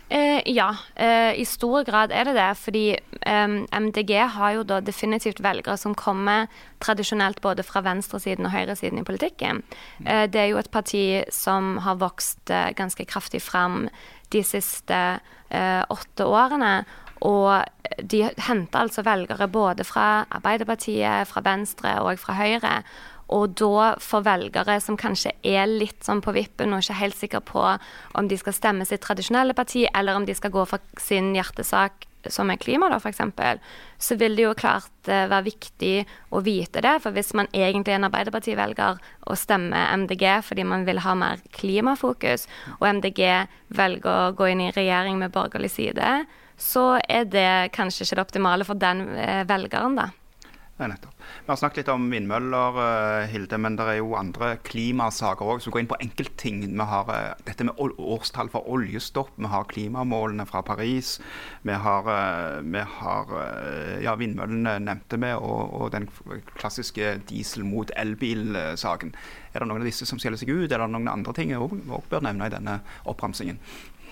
Eh, 0.10 0.42
ja, 0.46 0.70
eh, 0.96 1.40
i 1.40 1.46
stor 1.46 1.84
grad 1.84 2.14
er 2.16 2.30
det 2.30 2.36
det. 2.38 2.52
Fordi 2.58 2.86
eh, 2.96 3.48
MDG 3.80 4.14
har 4.38 4.54
jo 4.56 4.64
da 4.64 4.80
definitivt 4.82 5.42
velgere 5.44 5.78
som 5.78 5.96
kommer 5.96 6.48
tradisjonelt 6.84 7.42
både 7.42 7.66
fra 7.68 7.84
venstresiden 7.84 8.48
og 8.48 8.56
høyresiden 8.56 9.02
i 9.02 9.08
politikken. 9.08 9.64
Eh, 10.06 10.26
det 10.32 10.42
er 10.42 10.52
jo 10.54 10.62
et 10.62 10.72
parti 10.72 11.24
som 11.34 11.78
har 11.84 12.00
vokst 12.00 12.52
eh, 12.52 12.72
ganske 12.78 13.06
kraftig 13.06 13.44
fram 13.44 13.90
de 14.32 14.44
siste 14.44 15.02
eh, 15.50 15.84
åtte 15.90 16.26
årene. 16.28 16.86
Og 17.26 17.66
de 17.98 18.28
henter 18.46 18.80
altså 18.80 19.02
velgere 19.02 19.48
både 19.50 19.84
fra 19.88 20.26
Arbeiderpartiet, 20.30 21.28
fra 21.28 21.42
Venstre 21.42 21.98
og 22.06 22.20
fra 22.22 22.36
Høyre. 22.38 22.74
Og 23.34 23.56
da 23.60 23.94
for 24.04 24.24
velgere 24.26 24.78
som 24.84 24.98
kanskje 25.00 25.34
er 25.44 25.68
litt 25.68 26.06
sånn 26.06 26.22
på 26.24 26.34
vippen 26.36 26.74
og 26.74 26.84
ikke 26.84 27.02
helt 27.02 27.18
sikre 27.20 27.42
på 27.44 27.64
om 28.18 28.30
de 28.30 28.38
skal 28.40 28.56
stemme 28.56 28.88
sitt 28.88 29.04
tradisjonelle 29.04 29.56
parti, 29.58 29.86
eller 29.94 30.16
om 30.16 30.28
de 30.28 30.36
skal 30.38 30.54
gå 30.54 30.64
for 30.70 31.02
sin 31.02 31.34
hjertesak 31.36 32.08
som 32.32 32.50
er 32.52 32.60
klima, 32.60 32.90
da, 32.92 32.98
f.eks., 33.00 33.22
så 34.04 34.18
vil 34.20 34.36
det 34.38 34.44
jo 34.44 34.56
klart 34.58 35.10
eh, 35.10 35.28
være 35.30 35.48
viktig 35.48 35.94
å 36.36 36.42
vite 36.44 36.82
det. 36.84 36.98
For 37.04 37.16
hvis 37.16 37.34
man 37.38 37.50
egentlig 37.56 37.94
er 37.94 38.02
en 38.02 38.08
Arbeiderparti-velger 38.10 39.00
og 39.00 39.40
stemmer 39.40 39.94
MDG 40.04 40.26
fordi 40.46 40.66
man 40.68 40.86
vil 40.88 41.02
ha 41.06 41.16
mer 41.18 41.44
klimafokus, 41.56 42.48
og 42.80 42.88
MDG 43.00 43.24
velger 43.78 44.12
å 44.12 44.36
gå 44.38 44.52
inn 44.52 44.68
i 44.68 44.74
regjering 44.76 45.20
med 45.22 45.34
borgerlig 45.36 45.72
side, 45.74 46.22
så 46.58 46.98
er 47.06 47.28
det 47.30 47.74
kanskje 47.78 48.06
ikke 48.06 48.18
det 48.18 48.28
optimale 48.28 48.68
for 48.68 48.82
den 48.82 49.08
eh, 49.16 49.44
velgeren, 49.48 50.00
da. 50.00 50.12
Nei, 50.78 50.92
nettopp. 50.92 51.14
Vi 51.18 51.50
har 51.50 51.58
snakket 51.58 51.80
litt 51.80 51.88
om 51.90 52.04
vindmøller, 52.12 52.76
eh, 52.84 53.28
Hilde, 53.32 53.58
men 53.58 53.76
det 53.80 53.86
er 53.90 53.96
jo 53.98 54.12
andre 54.14 54.60
klimasaker 54.62 55.42
òg. 55.42 55.62
Så 55.62 55.72
vi 55.72 55.74
går 55.74 55.82
inn 55.82 55.90
på 55.90 55.98
enkeltting. 56.06 56.60
Vi 56.70 56.86
har 56.92 57.10
eh, 57.10 57.34
dette 57.48 57.66
med 57.66 57.74
årstall 57.82 58.52
for 58.54 58.70
oljestopp, 58.70 59.32
vi 59.42 59.50
har 59.50 59.66
klimamålene 59.72 60.46
fra 60.46 60.62
Paris. 60.62 61.16
Vi 61.66 61.74
har, 61.74 62.12
eh, 62.14 62.62
vi 62.62 62.86
har 63.00 63.34
ja, 64.06 64.14
vindmøllene 64.16 64.78
nevnte 64.86 65.18
vi, 65.18 65.34
og, 65.34 65.74
og 65.74 65.92
den 65.98 66.06
klassiske 66.54 67.24
diesel 67.26 67.66
mot 67.66 67.90
elbil-saken. 67.98 69.16
Er 69.54 69.60
det 69.60 69.72
noen 69.72 69.82
av 69.82 69.90
disse 69.90 70.06
som 70.06 70.22
skjeller 70.22 70.38
seg 70.38 70.54
ut, 70.54 70.72
er 70.72 70.78
det 70.78 70.92
noen 70.94 71.10
andre 71.10 71.34
ting 71.34 71.50
vi 71.50 71.58
òg 71.58 72.06
bør 72.12 72.22
nevne 72.22 72.46
i 72.46 72.54
denne 72.54 72.82
oppramsingen? 73.10 73.58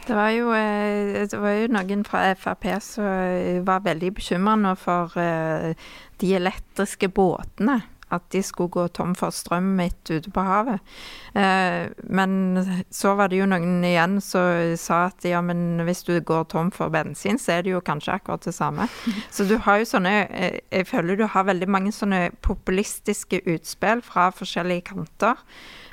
Det 0.05 0.13
var 0.13 0.29
jo, 0.29 0.51
eh, 0.53 1.25
det 1.25 1.39
var 1.41 1.55
jo 1.57 1.69
noen 1.74 2.03
fra 2.05 2.27
Frp 2.38 2.67
som 2.83 3.65
var 3.65 3.85
veldig 3.88 4.12
bekymra 4.19 4.53
nå 4.62 4.75
for 4.77 5.17
eh, 5.17 5.74
de 6.21 6.33
elektriske 6.38 7.09
båtene. 7.09 7.79
At 8.15 8.25
de 8.34 8.41
skulle 8.45 8.74
gå 8.74 8.88
tom 8.95 9.13
for 9.17 9.34
strøm 9.36 9.74
midt 9.77 10.12
ute 10.12 10.31
på 10.31 10.43
havet. 10.45 10.79
Eh, 11.36 11.91
Men 12.10 12.86
så 12.91 13.15
var 13.15 13.29
det 13.29 13.39
jo 13.41 13.50
noen 13.50 13.84
igjen 13.86 14.19
som 14.24 14.75
sa 14.79 15.05
at 15.10 15.25
ja, 15.27 15.41
men 15.41 15.84
hvis 15.86 16.03
du 16.07 16.13
går 16.19 16.48
tom 16.51 16.72
for 16.72 16.89
bensin, 16.93 17.39
så 17.41 17.57
er 17.57 17.65
det 17.65 17.75
jo 17.75 17.84
kanskje 17.86 18.17
akkurat 18.17 18.45
det 18.45 18.55
samme. 18.55 18.88
Så 19.36 19.45
du 19.50 19.57
har 19.57 19.79
jo 19.79 19.88
sånne 19.89 20.13
eh, 20.29 20.60
Jeg 20.72 20.88
føler 20.88 21.17
du 21.19 21.25
har 21.27 21.48
veldig 21.48 21.67
mange 21.69 21.91
sånne 21.95 22.29
populistiske 22.45 23.41
utspill 23.45 24.01
fra 24.05 24.29
forskjellige 24.34 24.88
kanter 24.91 25.41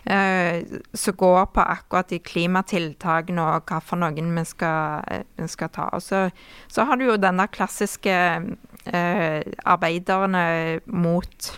eh, 0.05 0.63
som 0.95 1.17
går 1.17 1.47
på 1.55 1.61
akkurat 1.61 2.09
de 2.09 2.19
klimatiltakene 2.19 3.43
og 3.43 3.71
hva 3.71 3.81
for 3.85 4.01
noen 4.03 4.33
vi 4.37 4.45
skal, 4.49 5.05
eh, 5.09 5.25
vi 5.39 5.49
skal 5.51 5.73
ta. 5.75 5.89
Og 5.93 6.03
så, 6.03 6.29
så 6.69 6.87
har 6.89 6.99
du 6.99 7.07
jo 7.07 7.19
denne 7.21 7.47
klassiske 7.53 8.17
eh, 8.87 9.41
arbeiderne 9.65 10.81
mot 10.87 11.53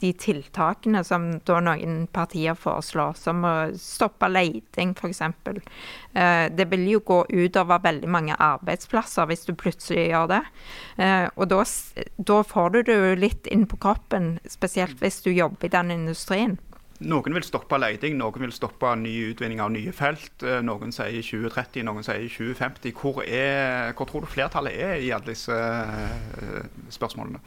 de 0.00 0.12
tiltakene 0.20 1.02
som 1.06 1.26
da 1.46 1.58
noen 1.64 2.04
partier 2.12 2.56
foreslår, 2.58 3.16
som 3.18 3.44
å 3.46 3.54
stoppe 3.78 4.28
leiting 4.30 4.94
f.eks. 4.96 5.22
Eh, 5.26 6.46
det 6.52 6.66
vil 6.72 6.86
jo 6.92 7.02
gå 7.06 7.20
utover 7.28 7.82
veldig 7.84 8.10
mange 8.10 8.38
arbeidsplasser 8.38 9.28
hvis 9.30 9.46
du 9.48 9.54
plutselig 9.58 10.08
gjør 10.10 10.32
det. 10.34 10.42
Eh, 10.98 11.26
og 11.36 11.50
da, 11.52 11.62
da 12.32 12.40
får 12.46 12.74
du 12.74 12.82
det 12.88 12.98
jo 12.98 13.14
litt 13.26 13.50
inn 13.50 13.68
på 13.70 13.80
kroppen, 13.82 14.34
spesielt 14.48 15.00
hvis 15.02 15.22
du 15.26 15.32
jobber 15.32 15.70
i 15.70 15.74
den 15.76 15.94
industrien. 16.00 16.58
Noen 17.00 17.32
vil 17.32 17.44
stoppe 17.46 17.78
leiting, 17.80 18.18
noen 18.20 18.42
vil 18.44 18.52
stoppe 18.52 18.90
ny 19.00 19.14
utvinning 19.30 19.62
av 19.64 19.70
nye 19.72 19.92
felt. 19.96 20.42
Eh, 20.44 20.60
Noen 20.60 20.92
sier 20.92 21.22
2030, 21.24 21.86
noen 21.88 22.04
sier 22.04 22.26
2050. 22.28 22.92
Hvor, 22.92 23.22
er, 23.24 23.94
hvor 23.96 24.10
tror 24.10 24.26
du 24.26 24.28
flertallet 24.28 24.76
er 24.76 25.00
i 25.00 25.08
alle 25.16 25.30
disse 25.30 25.56
eh, 25.56 26.66
spørsmålene? 26.92 27.40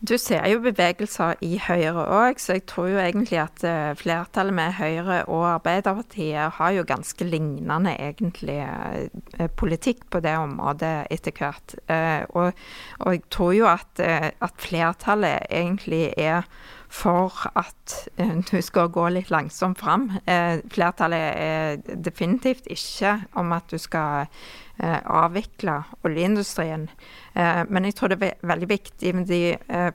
Du 0.00 0.14
ser 0.16 0.46
jo 0.48 0.62
bevegelser 0.64 1.36
i 1.44 1.58
Høyre 1.60 2.06
òg, 2.08 2.38
så 2.40 2.54
jeg 2.56 2.62
tror 2.70 2.86
jo 2.88 3.00
egentlig 3.02 3.36
at 3.42 3.60
eh, 3.68 3.90
flertallet 4.00 4.56
med 4.56 4.72
Høyre 4.78 5.18
og 5.28 5.42
Arbeiderpartiet 5.50 6.56
har 6.56 6.70
jo 6.72 6.86
ganske 6.88 7.26
lignende 7.28 7.92
egentlig 8.00 8.56
eh, 8.64 9.50
politikk 9.60 10.06
på 10.08 10.22
det 10.24 10.32
området 10.40 10.94
etter 11.12 11.36
hvert. 11.36 11.76
Eh, 11.92 12.24
og, 12.32 12.56
og 13.00 13.14
jeg 13.14 13.24
tror 13.32 13.54
jo 13.56 13.66
at, 13.70 14.00
eh, 14.02 14.30
at 14.40 14.60
flertallet 14.60 15.48
egentlig 15.50 16.10
er 16.20 16.46
for 16.90 17.32
at 17.56 17.94
eh, 18.18 18.34
du 18.50 18.58
skal 18.64 18.90
gå 18.92 19.06
litt 19.14 19.30
langsomt 19.32 19.80
fram. 19.80 20.10
Eh, 20.26 20.60
flertallet 20.72 21.36
er 21.36 22.00
definitivt 22.04 22.68
ikke 22.70 23.20
om 23.40 23.56
at 23.56 23.70
du 23.70 23.78
skal 23.78 24.28
avvikle 24.80 25.74
oljeindustrien. 26.08 26.86
Men 27.36 27.84
jeg 27.84 27.98
tror 27.98 28.14
det 28.14 28.16
er 28.24 28.46
veldig 28.48 28.68
viktig 28.70 29.10
med 29.12 29.26
de 29.28 29.50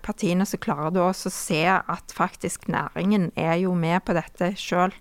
partiene 0.06 0.46
som 0.46 0.62
klarer 0.62 1.00
å 1.02 1.08
se 1.18 1.64
at 1.66 2.14
faktisk 2.14 2.68
næringen 2.70 3.32
er 3.34 3.56
jo 3.64 3.74
med 3.74 4.04
på 4.06 4.14
dette 4.14 4.52
sjøl. 4.62 4.94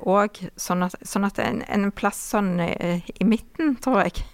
òg. 0.00 0.40
sånn 0.56 0.86
at, 0.88 0.96
sånn 1.04 1.28
at 1.28 1.42
en, 1.44 1.60
en 1.68 1.92
plass 1.92 2.22
sånn 2.32 2.54
i 2.56 3.28
midten, 3.28 3.76
tror 3.84 4.06
jeg. 4.06 4.24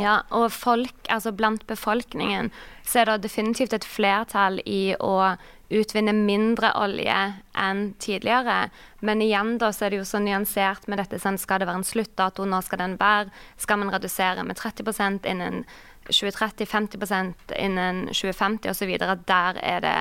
Ja. 0.00 0.22
og 0.30 0.52
folk, 0.54 0.94
altså 1.08 1.32
blant 1.36 1.66
befolkningen, 1.66 2.50
så 2.86 3.02
er 3.02 3.10
det 3.10 3.26
definitivt 3.26 3.74
et 3.76 3.84
flertall 3.88 4.60
i 4.64 4.94
å 5.00 5.34
utvinne 5.72 6.12
mindre 6.12 6.72
olje 6.76 7.18
enn 7.58 7.92
tidligere. 8.02 8.70
Men 9.00 9.22
igjen 9.24 9.56
da, 9.60 9.70
så 9.72 9.86
er 9.86 9.94
det 9.94 10.02
jo 10.02 10.08
så 10.08 10.20
nyansert 10.22 10.88
med 10.90 11.00
dette. 11.00 11.20
Sånn, 11.22 11.40
skal 11.40 11.62
det 11.62 11.68
være 11.70 11.80
en 11.80 11.88
sluttdato? 11.88 12.44
Når 12.48 12.66
skal 12.66 12.82
den 12.82 12.98
være? 13.00 13.32
Skal 13.60 13.80
man 13.80 13.92
redusere 13.94 14.44
med 14.44 14.60
30% 14.60 15.28
innen 15.30 15.62
2030, 16.10 16.68
50% 16.68 17.56
innen 17.56 18.04
2050 18.12 18.72
osv.? 18.74 18.92
Der 19.28 19.62
er 19.62 19.84
det 19.84 19.96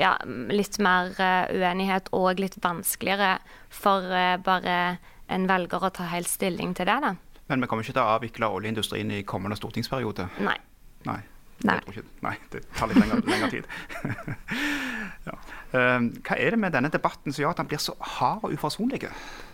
ja, 0.00 0.16
litt 0.50 0.78
mer 0.82 1.14
uh, 1.16 1.50
uenighet 1.54 2.10
og 2.16 2.42
litt 2.42 2.58
vanskeligere 2.62 3.38
for 3.72 4.04
uh, 4.10 4.36
bare 4.42 4.98
en 5.32 5.46
velger 5.48 5.86
å 5.86 5.92
ta 5.94 6.10
helt 6.10 6.28
stilling 6.28 6.74
til 6.76 6.90
det. 6.90 6.98
da. 7.00 7.14
Men 7.48 7.60
vi 7.60 7.68
kommer 7.68 7.84
ikke 7.84 7.96
til 7.96 8.04
å 8.04 8.16
avvikle 8.16 8.50
oljeindustrien 8.56 9.10
i 9.12 9.22
kommende 9.28 9.58
stortingsperiode. 9.60 10.28
Nei. 10.44 10.58
Nei. 11.04 11.20
Nei. 11.64 11.78
Nei, 12.24 12.34
det 12.52 12.64
tar 12.74 12.90
litt 12.90 12.98
lengre, 12.98 13.20
lengre 13.30 13.48
tid. 13.52 13.68
ja. 15.28 15.36
Eh, 15.76 16.08
hva 16.26 16.36
er 16.36 16.54
det 16.54 16.58
med 16.60 16.74
denne 16.74 16.90
debatten 16.92 17.32
som 17.32 17.44
gjør 17.44 17.54
at 17.54 17.62
den 17.62 17.70
blir 17.70 17.80
så 17.80 17.94
hard 18.16 18.44
og 18.44 18.56
uforsonlig? 18.56 19.06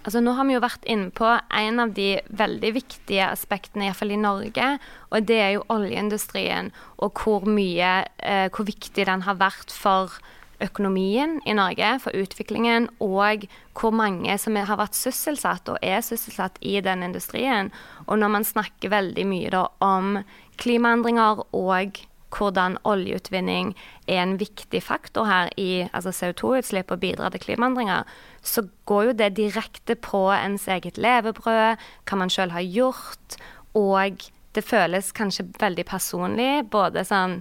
Altså, 0.07 0.23
nå 0.25 0.35
har 0.39 0.49
vi 0.49 0.57
jo 0.57 0.63
vært 0.65 0.89
inne 0.91 1.13
på 1.15 1.29
en 1.29 1.85
av 1.85 1.95
de 1.95 2.09
veldig 2.41 2.73
viktige 2.79 3.29
aspektene, 3.29 3.87
iallfall 3.87 4.17
i 4.17 4.21
Norge, 4.21 4.73
og 5.11 5.29
det 5.29 5.39
er 5.45 5.55
jo 5.59 5.67
oljeindustrien, 5.71 6.73
og 6.99 7.23
hvor 7.23 7.47
mye, 7.47 7.93
eh, 8.19 8.49
hvor 8.51 8.67
viktig 8.67 9.07
den 9.07 9.27
har 9.29 9.39
vært 9.39 9.75
for 9.75 10.19
økonomien 10.65 11.39
i 11.49 11.55
Norge, 11.57 11.95
for 12.03 12.17
utviklingen, 12.17 12.89
og 13.01 13.47
hvor 13.79 13.95
mange 13.95 14.37
som 14.39 14.59
har 14.59 14.81
vært 14.81 14.99
sysselsatt 14.99 15.69
og 15.73 15.81
er 15.83 16.05
sysselsatt 16.05 16.61
i 16.61 16.79
den 16.85 17.05
industrien. 17.07 17.73
Og 18.07 18.21
når 18.21 18.35
man 18.37 18.47
snakker 18.47 18.93
veldig 18.93 19.27
mye 19.29 19.51
da 19.55 19.67
om 19.85 20.21
klimaendringer 20.61 21.45
og 21.57 22.01
hvordan 22.31 22.77
oljeutvinning 22.87 23.73
er 24.07 24.23
en 24.23 24.37
viktig 24.39 24.83
faktor 24.87 25.27
her 25.27 25.51
i 25.59 25.87
altså 25.91 26.13
CO2-utslipp 26.15 26.93
og 26.95 27.01
bidrar 27.03 27.35
til 27.35 27.43
klimaendringer, 27.43 28.05
så 28.43 28.67
går 28.87 29.11
jo 29.11 29.17
det 29.19 29.33
direkte 29.39 29.97
på 29.99 30.29
ens 30.37 30.69
eget 30.71 30.99
levebrød, 31.01 31.81
hva 32.07 32.21
man 32.21 32.31
sjøl 32.31 32.55
har 32.55 32.67
gjort, 32.67 33.41
og 33.75 34.23
det 34.55 34.67
føles 34.67 35.13
kanskje 35.15 35.47
veldig 35.61 35.87
personlig, 35.87 36.53
både 36.71 37.05
sånn 37.07 37.41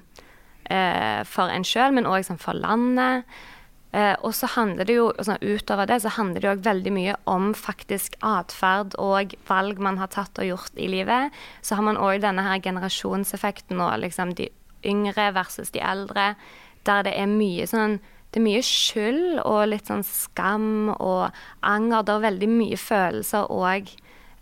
eh, 0.70 1.22
for 1.28 1.52
en 1.52 1.66
sjøl, 1.68 1.94
men 1.96 2.10
òg 2.10 2.26
sånn 2.28 2.42
for 2.42 2.58
landet. 2.58 3.28
Eh, 3.92 4.14
og 4.22 4.36
så 4.38 4.46
handler 4.54 4.86
det 4.86 5.00
jo, 5.00 5.08
sånn, 5.26 5.42
utover 5.42 5.90
det, 5.90 5.98
så 6.04 6.12
handler 6.14 6.44
det 6.44 6.50
jo 6.52 6.68
veldig 6.68 6.94
mye 6.94 7.16
om 7.30 7.50
faktisk 7.58 8.20
atferd 8.26 8.94
og 9.02 9.34
valg 9.50 9.82
man 9.82 9.98
har 9.98 10.12
tatt 10.14 10.38
og 10.38 10.46
gjort 10.46 10.78
i 10.78 10.90
livet. 10.92 11.34
Så 11.66 11.80
har 11.80 11.88
man 11.88 11.98
òg 11.98 12.22
denne 12.22 12.46
her 12.46 12.62
generasjonseffekten 12.62 13.82
og 13.82 13.98
liksom 14.04 14.36
de 14.38 14.52
yngre 14.86 15.32
versus 15.36 15.74
de 15.74 15.82
eldre, 15.82 16.36
der 16.88 17.04
det 17.04 17.18
er 17.18 17.30
mye 17.30 17.66
sånn 17.68 18.00
det 18.30 18.38
er 18.38 18.46
mye 18.46 18.62
skyld 18.62 19.40
og 19.42 19.72
litt 19.72 19.88
sånn 19.90 20.04
skam 20.06 20.92
og 20.94 21.34
anger. 21.66 22.04
Det 22.06 22.14
er 22.14 22.26
veldig 22.28 22.50
mye 22.52 22.78
følelser 22.78 23.50
òg 23.50 23.90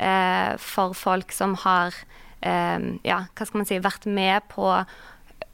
eh, 0.04 0.54
for 0.60 0.92
folk 0.92 1.32
som 1.32 1.56
har 1.64 1.96
eh, 2.44 2.84
ja, 3.08 3.22
hva 3.32 3.48
skal 3.48 3.62
man 3.62 3.70
si, 3.70 3.80
vært 3.80 4.10
med 4.12 4.44
på 4.52 4.68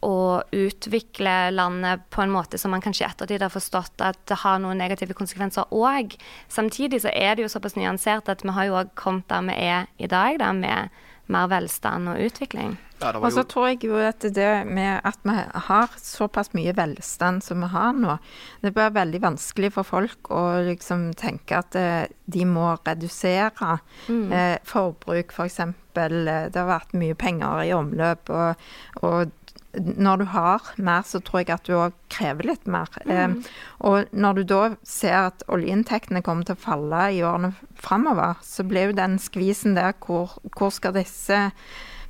å 0.03 0.41
utvikle 0.51 1.53
landet 1.55 2.03
på 2.13 2.23
en 2.23 2.33
måte 2.33 2.59
som 2.61 2.73
man 2.75 2.83
kanskje 2.83 3.05
i 3.05 3.09
ettertid 3.09 3.45
har 3.45 3.53
forstått 3.53 4.03
at 4.03 4.19
det 4.29 4.41
har 4.43 4.59
noen 4.63 4.81
negative 4.81 5.15
konsekvenser 5.17 5.71
òg. 5.71 6.17
Samtidig 6.51 7.03
så 7.05 7.13
er 7.13 7.35
det 7.35 7.47
jo 7.47 7.53
såpass 7.55 7.77
nyansert 7.79 8.31
at 8.31 8.43
vi 8.45 8.55
har 8.55 8.69
jo 8.69 8.77
òg 8.83 8.93
kommet 8.99 9.29
der 9.31 9.47
vi 9.47 9.57
er 9.71 9.89
i 9.97 10.11
dag, 10.11 10.39
da, 10.43 10.51
med 10.53 10.93
mer 11.31 11.47
velstand 11.47 12.11
og 12.11 12.19
utvikling. 12.19 12.75
Ja, 13.03 13.11
Og 13.19 13.33
så 13.35 13.43
tror 13.47 13.67
jeg 13.67 13.83
jo 13.83 13.97
at 13.99 14.23
det 14.23 14.49
med 14.67 15.01
at 15.03 15.19
vi 15.27 15.35
har 15.67 15.95
såpass 15.99 16.53
mye 16.55 16.71
velstand 16.75 17.43
som 17.43 17.63
vi 17.63 17.67
har 17.73 17.91
nå, 17.97 18.15
det 18.63 18.71
blir 18.75 18.93
veldig 18.95 19.21
vanskelig 19.23 19.73
for 19.75 19.87
folk 19.87 20.31
å 20.31 20.43
liksom 20.69 21.09
tenke 21.19 21.59
at 21.59 21.75
eh, 21.79 22.05
de 22.25 22.45
må 22.47 22.73
redusere 22.79 23.77
eh, 24.07 24.55
forbruk, 24.67 25.35
f.eks. 25.35 25.59
Det 25.93 26.55
har 26.55 26.69
vært 26.69 26.95
mye 26.97 27.15
penger 27.19 27.67
i 27.67 27.73
omløp, 27.75 28.31
og, 28.33 28.67
og 29.03 29.33
når 29.73 30.21
du 30.21 30.25
har 30.33 30.67
mer, 30.77 31.05
så 31.07 31.21
tror 31.23 31.41
jeg 31.41 31.53
at 31.55 31.65
du 31.65 31.73
òg 31.77 31.95
krever 32.13 32.51
litt 32.51 32.67
mer. 32.69 32.91
Eh, 33.05 33.33
og 33.81 34.11
når 34.13 34.37
du 34.37 34.43
da 34.51 34.61
ser 34.85 35.31
at 35.31 35.45
oljeinntektene 35.51 36.21
kommer 36.25 36.45
til 36.47 36.57
å 36.57 36.63
falle 36.65 37.07
i 37.15 37.23
årene 37.25 37.53
framover, 37.81 38.37
så 38.45 38.65
blir 38.67 38.91
jo 38.91 38.99
den 38.99 39.17
skvisen 39.21 39.77
der 39.77 39.97
hvor, 40.05 40.37
hvor 40.53 40.73
skal 40.73 40.95
disse 40.99 41.49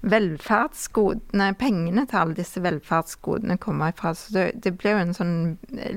velferdsgodene, 0.04 1.54
pengene 1.56 2.04
til 2.10 2.20
alle 2.20 2.36
disse 2.36 2.60
velferdsgodene 2.64 3.56
komme 3.62 3.88
ifra. 3.94 4.12
Så 4.18 4.34
det, 4.36 4.46
det 4.66 4.74
blir 4.80 4.98
jo 4.98 5.04
en 5.06 5.16
sånn 5.16 5.36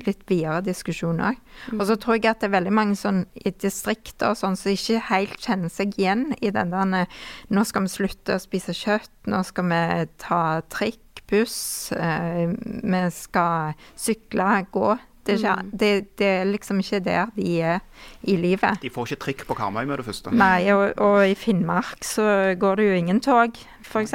litt 0.07 0.23
videre 0.31 0.61
diskusjon 0.67 1.23
òg. 1.27 1.41
Og 1.75 1.83
så 1.89 1.97
tror 1.99 2.21
jeg 2.21 2.29
at 2.31 2.45
det 2.45 2.51
er 2.51 2.55
veldig 2.55 2.75
mange 2.77 2.99
sånn 2.99 3.25
i 3.43 3.51
distrikter 3.51 4.31
og 4.31 4.39
sånn 4.39 4.59
som 4.59 4.77
ikke 4.77 5.03
helt 5.09 5.41
kjenner 5.43 5.73
seg 5.73 5.99
igjen 5.99 6.29
i 6.39 6.53
den 6.55 6.71
der 6.71 7.11
Nå 7.51 7.65
skal 7.67 7.87
vi 7.87 7.91
slutte 7.91 8.37
å 8.37 8.43
spise 8.43 8.75
kjøtt, 8.77 9.11
nå 9.27 9.43
skal 9.47 9.67
vi 9.73 9.83
ta 10.23 10.43
trikk, 10.71 11.03
buss, 11.31 11.93
eh, 11.93 12.47
vi 12.83 13.05
skal 13.15 13.77
sykle, 13.99 14.65
gå. 14.73 14.97
Det 15.27 15.35
er, 15.35 15.39
ikke, 15.43 15.77
det, 15.81 15.89
det 16.21 16.27
er 16.27 16.45
liksom 16.47 16.79
ikke 16.79 17.01
der 17.03 17.31
de 17.35 17.47
er 17.59 17.81
i 18.23 18.37
livet. 18.39 18.79
De 18.83 18.91
får 18.95 19.09
ikke 19.09 19.23
trikk 19.25 19.43
på 19.49 19.57
Karmøy 19.59 19.83
med 19.83 19.99
det 19.99 20.07
første. 20.07 20.31
Nei, 20.31 20.69
og, 20.71 20.93
og 21.03 21.27
i 21.27 21.35
Finnmark 21.35 22.07
så 22.07 22.55
går 22.55 22.79
det 22.79 22.87
jo 22.87 23.01
ingen 23.01 23.19
tog, 23.25 23.59
f.eks. 23.83 24.15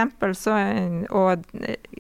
Og 1.12 1.44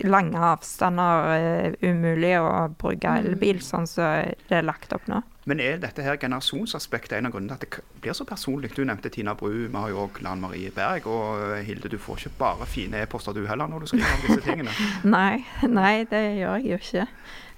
lange 0.07 0.45
avstander 0.53 1.33
er 1.35 1.75
umulig 1.83 2.37
å 2.39 2.69
bruke 2.79 3.17
elbil, 3.19 3.59
sånn 3.65 3.89
som 3.89 4.31
det 4.47 4.61
er 4.61 4.67
lagt 4.67 4.95
opp 4.95 5.11
nå. 5.11 5.19
Men 5.49 5.59
er 5.59 5.79
dette 5.81 6.03
her 6.05 6.19
generasjonsaspektet 6.21 7.15
en 7.17 7.25
av 7.25 7.33
grunnene 7.33 7.57
til 7.57 7.65
at 7.65 7.77
det 7.79 8.01
blir 8.03 8.13
så 8.17 8.25
personlig? 8.29 8.69
Du 8.77 8.83
nevnte 8.85 9.09
Tina 9.09 9.33
Bru, 9.37 9.49
vi 9.65 9.73
har 9.73 9.89
jo 9.89 10.03
òg 10.03 10.19
Lan 10.21 10.41
Marie 10.43 10.69
Berg. 10.75 11.07
Og 11.09 11.41
eh, 11.47 11.63
Hilde, 11.65 11.89
du 11.89 11.97
får 11.97 12.21
ikke 12.21 12.37
bare 12.43 12.67
fine 12.69 13.01
e-poster 13.01 13.33
du 13.33 13.47
heller 13.49 13.69
når 13.71 13.81
du 13.81 13.89
skriver 13.89 14.13
om 14.19 14.27
disse 14.27 14.45
tingene. 14.45 14.75
Nei, 15.17 15.41
nei, 15.65 16.03
det 16.09 16.21
gjør 16.37 16.59
jeg 16.61 16.69
jo 16.69 16.81
ikke. 16.81 17.07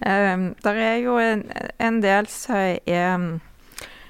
Um, 0.04 0.46
der 0.64 0.80
er 0.80 0.96
jo 1.04 1.18
en, 1.20 1.44
en 1.80 2.00
del 2.04 2.28
som 2.32 2.56
er 2.88 3.28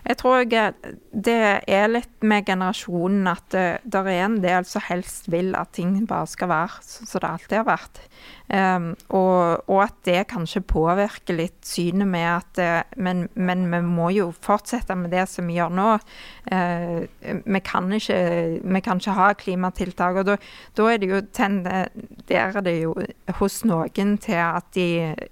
Jeg 0.03 0.19
tror 0.19 0.43
det 0.47 1.37
er 1.67 1.91
litt 1.91 2.25
med 2.27 2.45
generasjonen 2.47 3.27
at 3.31 3.45
det 3.53 4.03
der 4.03 4.09
er 4.11 4.25
en 4.25 4.39
del 4.43 4.65
som 4.67 4.83
helst 4.83 5.29
vil 5.31 5.53
at 5.55 5.73
ting 5.77 5.95
bare 6.09 6.27
skal 6.29 6.49
være 6.51 6.81
sånn 6.83 7.09
som 7.09 7.23
det 7.23 7.29
alltid 7.29 7.57
har 7.61 7.67
vært. 7.67 8.01
Um, 8.53 8.89
og, 9.15 9.63
og 9.71 9.79
at 9.85 9.95
det 10.05 10.25
kanskje 10.29 10.61
påvirker 10.67 11.37
litt 11.37 11.63
synet 11.65 12.09
med 12.11 12.27
at 12.27 12.59
eh, 12.61 12.97
men, 13.01 13.23
men 13.33 13.63
vi 13.71 13.79
må 13.87 14.09
jo 14.13 14.27
fortsette 14.43 14.97
med 14.99 15.13
det 15.15 15.23
som 15.31 15.47
vi 15.47 15.55
gjør 15.57 15.73
nå. 15.73 15.87
Uh, 16.51 17.07
vi, 17.23 17.63
kan 17.63 17.87
ikke, 17.95 18.19
vi 18.61 18.83
kan 18.83 19.01
ikke 19.01 19.17
ha 19.17 19.31
klimatiltak. 19.39 20.21
Og 20.21 20.29
da, 20.33 20.37
da 20.77 20.91
er 20.91 21.01
det 21.01 21.11
jo 21.13 21.23
tenderer 21.33 22.61
det 22.65 22.77
jo 22.81 22.93
hos 23.39 23.63
noen 23.69 24.17
til 24.21 24.39
at 24.43 24.69
de 24.75 24.87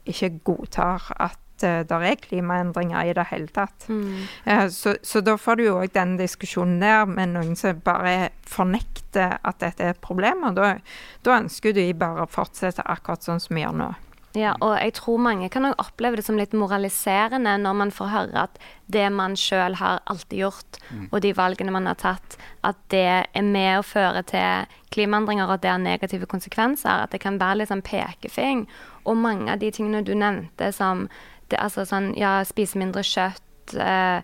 ikke 0.07 0.33
godtar 0.47 1.11
at 1.19 1.39
eh, 1.63 1.81
der 1.87 2.05
er 2.11 2.15
klimaendringer 2.21 3.09
i 3.09 3.13
det 3.17 3.27
hele 3.31 3.47
tatt. 3.47 3.87
Eh, 3.89 4.67
Så, 4.69 4.95
så 5.03 5.21
da 5.21 5.37
får 5.37 5.57
du 5.57 5.63
jo 5.63 5.79
òg 5.81 5.93
den 5.93 6.17
diskusjonen 6.17 6.79
der 6.79 7.05
med 7.05 7.33
noen 7.33 7.55
som 7.55 7.81
bare 7.83 8.29
fornekter 8.47 9.37
at 9.43 9.59
dette 9.59 9.83
er 9.83 9.95
et 9.95 10.01
problem. 10.01 10.43
Og 10.49 10.55
da, 10.55 10.75
da 11.23 11.39
ønsker 11.41 11.73
de 11.73 11.91
bare 11.93 12.23
å 12.25 12.31
fortsette 12.31 12.85
akkurat 12.85 13.23
sånn 13.23 13.39
som 13.39 13.55
vi 13.55 13.65
gjør 13.65 13.77
nå. 13.81 13.91
Ja, 14.31 14.53
og 14.63 14.77
jeg 14.79 14.93
tror 14.95 15.17
mange 15.19 15.49
kan 15.51 15.65
også 15.67 15.89
oppleve 15.89 16.15
det 16.15 16.23
som 16.23 16.37
litt 16.39 16.53
moraliserende 16.55 17.57
når 17.59 17.73
man 17.75 17.89
får 17.91 18.11
høre 18.13 18.43
at 18.45 18.61
det 18.87 19.09
man 19.11 19.35
sjøl 19.35 19.75
har 19.75 19.99
alltid 20.07 20.39
gjort, 20.39 20.79
og 21.11 21.17
de 21.21 21.33
valgene 21.35 21.73
man 21.75 21.89
har 21.89 21.97
tatt, 21.99 22.37
at 22.63 22.79
det 22.93 23.03
er 23.27 23.43
med 23.43 23.81
å 23.81 23.83
føre 23.83 24.23
til 24.23 24.71
klimaendringer, 24.95 25.49
og 25.49 25.57
at 25.57 25.65
det 25.65 25.71
har 25.73 25.83
negative 25.83 26.29
konsekvenser. 26.31 27.03
At 27.03 27.11
det 27.11 27.19
kan 27.23 27.39
være 27.39 27.59
litt 27.59 27.71
sånn 27.71 27.83
pekefing. 27.83 28.65
Og 29.03 29.19
mange 29.19 29.51
av 29.51 29.59
de 29.59 29.71
tingene 29.71 30.03
du 30.03 30.13
nevnte 30.15 30.71
som 30.75 31.09
det, 31.51 31.59
altså 31.61 31.85
sånn, 31.87 32.13
ja, 32.19 32.39
spise 32.47 32.79
mindre 32.81 33.03
kjøtt, 33.05 33.75
eh, 33.77 34.21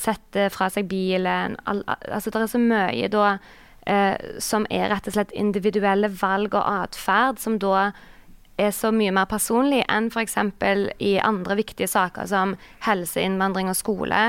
sette 0.00 0.48
fra 0.54 0.68
seg 0.72 0.86
bilen 0.88 1.56
al, 1.68 1.82
al- 1.86 2.10
Altså 2.16 2.30
det 2.32 2.42
er 2.46 2.52
så 2.52 2.60
mye 2.62 3.08
da 3.12 3.24
eh, 3.86 4.36
som 4.42 4.64
er 4.72 4.88
rett 4.92 5.06
og 5.10 5.16
slett 5.18 5.34
individuelle 5.36 6.08
valg 6.20 6.54
og 6.56 6.64
atferd, 6.82 7.38
som 7.42 7.58
da 7.62 7.90
er 8.56 8.70
så 8.72 8.88
mye 8.88 9.12
mer 9.12 9.26
personlig 9.28 9.82
enn 9.92 10.06
f.eks. 10.08 10.38
i 11.04 11.10
andre 11.20 11.58
viktige 11.58 11.90
saker 11.92 12.24
som 12.30 12.54
helse, 12.86 13.20
innvandring 13.20 13.68
og 13.68 13.76
skole, 13.76 14.20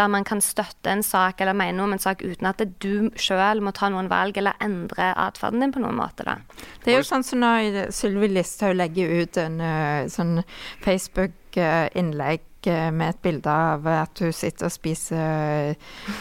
der 0.00 0.08
man 0.08 0.24
kan 0.24 0.40
støtte 0.40 0.88
en 0.88 1.02
sak 1.04 1.42
eller 1.44 1.52
mene 1.52 1.76
noe 1.76 1.90
om 1.90 1.92
en 1.92 2.00
sak 2.00 2.24
uten 2.24 2.48
at 2.48 2.64
du 2.80 3.10
sjøl 3.20 3.60
må 3.60 3.74
ta 3.76 3.90
noen 3.92 4.08
valg 4.08 4.40
eller 4.40 4.56
endre 4.64 5.10
atferden 5.20 5.60
din 5.60 5.74
på 5.76 5.84
noen 5.84 6.00
måte. 6.00 6.24
da. 6.24 6.38
Det 6.80 6.94
er 6.94 7.02
jo 7.02 7.04
sånn 7.10 7.26
som 7.28 7.44
når 7.44 7.90
Sylvi 7.92 8.32
Listhaug 8.32 8.72
legger 8.80 9.12
ut 9.20 9.36
en 9.44 9.60
eh, 9.60 10.08
sånn 10.08 10.38
Facebook-innlegg 10.80 11.40
eh, 11.60 12.90
med 12.92 13.08
et 13.08 13.20
bilde 13.22 13.50
av 13.50 13.86
at 13.86 14.20
hun 14.24 14.32
sitter 14.32 14.68
og 14.68 14.72
spiser, 14.72 15.74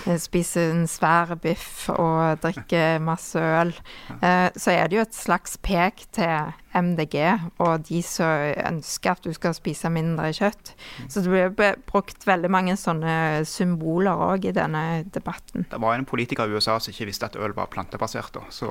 eh, 0.08 0.18
spiser 0.20 0.72
en 0.72 0.88
svær 0.88 1.36
biff 1.42 1.90
og 1.90 2.42
drikker 2.44 3.00
masse 3.04 3.40
øl, 3.40 3.74
eh, 4.22 4.50
så 4.56 4.72
er 4.72 4.88
det 4.88 4.98
jo 4.98 5.06
et 5.08 5.16
slags 5.16 5.58
pek 5.64 6.06
til 6.12 6.54
MDG 6.74 7.18
og 7.64 7.86
de 7.88 8.02
som 8.06 8.54
ønsker 8.68 9.14
at 9.14 9.26
du 9.26 9.34
skal 9.36 9.56
spise 9.56 9.90
mindre 9.94 10.32
kjøtt. 10.34 10.74
Så 11.12 11.24
det 11.24 11.32
blir 11.32 11.78
brukt 11.90 12.26
veldig 12.28 12.50
mange 12.52 12.76
sånne 12.80 13.44
symboler 13.48 14.20
òg 14.28 14.48
i 14.50 14.56
denne 14.56 15.04
debatten. 15.14 15.68
Det 15.72 15.80
var 15.82 15.98
en 15.98 16.08
politiker 16.10 16.50
i 16.50 16.58
USA 16.58 16.80
som 16.82 16.94
ikke 16.94 17.08
visste 17.10 17.30
at 17.30 17.38
øl 17.38 17.56
var 17.58 17.72
plantebasert. 17.74 18.34
Da, 18.34 18.46
så. 18.54 18.70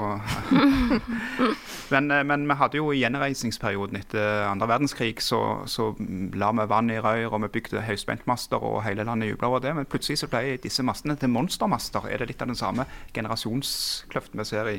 men, 1.94 2.10
eh, 2.10 2.24
men 2.26 2.46
vi 2.48 2.58
hadde 2.58 2.80
jo 2.80 2.90
i 2.92 3.02
gjenreisningsperioden 3.02 4.00
etter 4.00 4.48
andre 4.48 4.68
verdenskrig, 4.70 5.20
så, 5.22 5.62
så 5.70 5.92
la 6.38 6.52
vi 6.58 6.68
vann 6.70 6.90
i 6.90 6.98
rør, 7.02 7.36
og 7.36 7.44
vi 7.46 7.52
bygde 7.58 7.84
høyspentmaster, 7.86 8.62
og 8.62 8.82
hele 8.86 9.06
landet 9.08 9.32
jubla 9.32 9.52
over 9.52 9.64
det. 9.64 9.74
Men 9.78 9.88
plutselig 9.88 10.22
så 10.22 10.30
ble 10.32 10.58
disse 10.62 10.84
mastene 10.86 11.16
til 11.20 11.32
monstermaster. 11.32 12.08
Er 12.10 12.22
det 12.22 12.32
litt 12.32 12.44
av 12.44 12.50
den 12.50 12.58
samme 12.58 12.88
generasjonskløften 13.14 14.42
vi 14.42 14.48
ser 14.48 14.70
i 14.72 14.78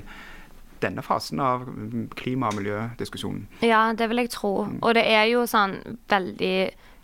denne 0.84 1.04
fasen 1.06 1.41
av 1.43 1.67
mm, 1.67 2.10
klima- 2.19 2.52
og 2.52 2.60
miljødiskusjonen? 2.60 3.48
Ja, 3.65 3.86
det 3.98 4.10
vil 4.12 4.24
jeg 4.24 4.34
tro. 4.36 4.56
Og 4.82 4.98
det 4.98 5.06
er 5.10 5.28
jo 5.32 5.46
sånn 5.50 5.80
veldig 6.12 6.58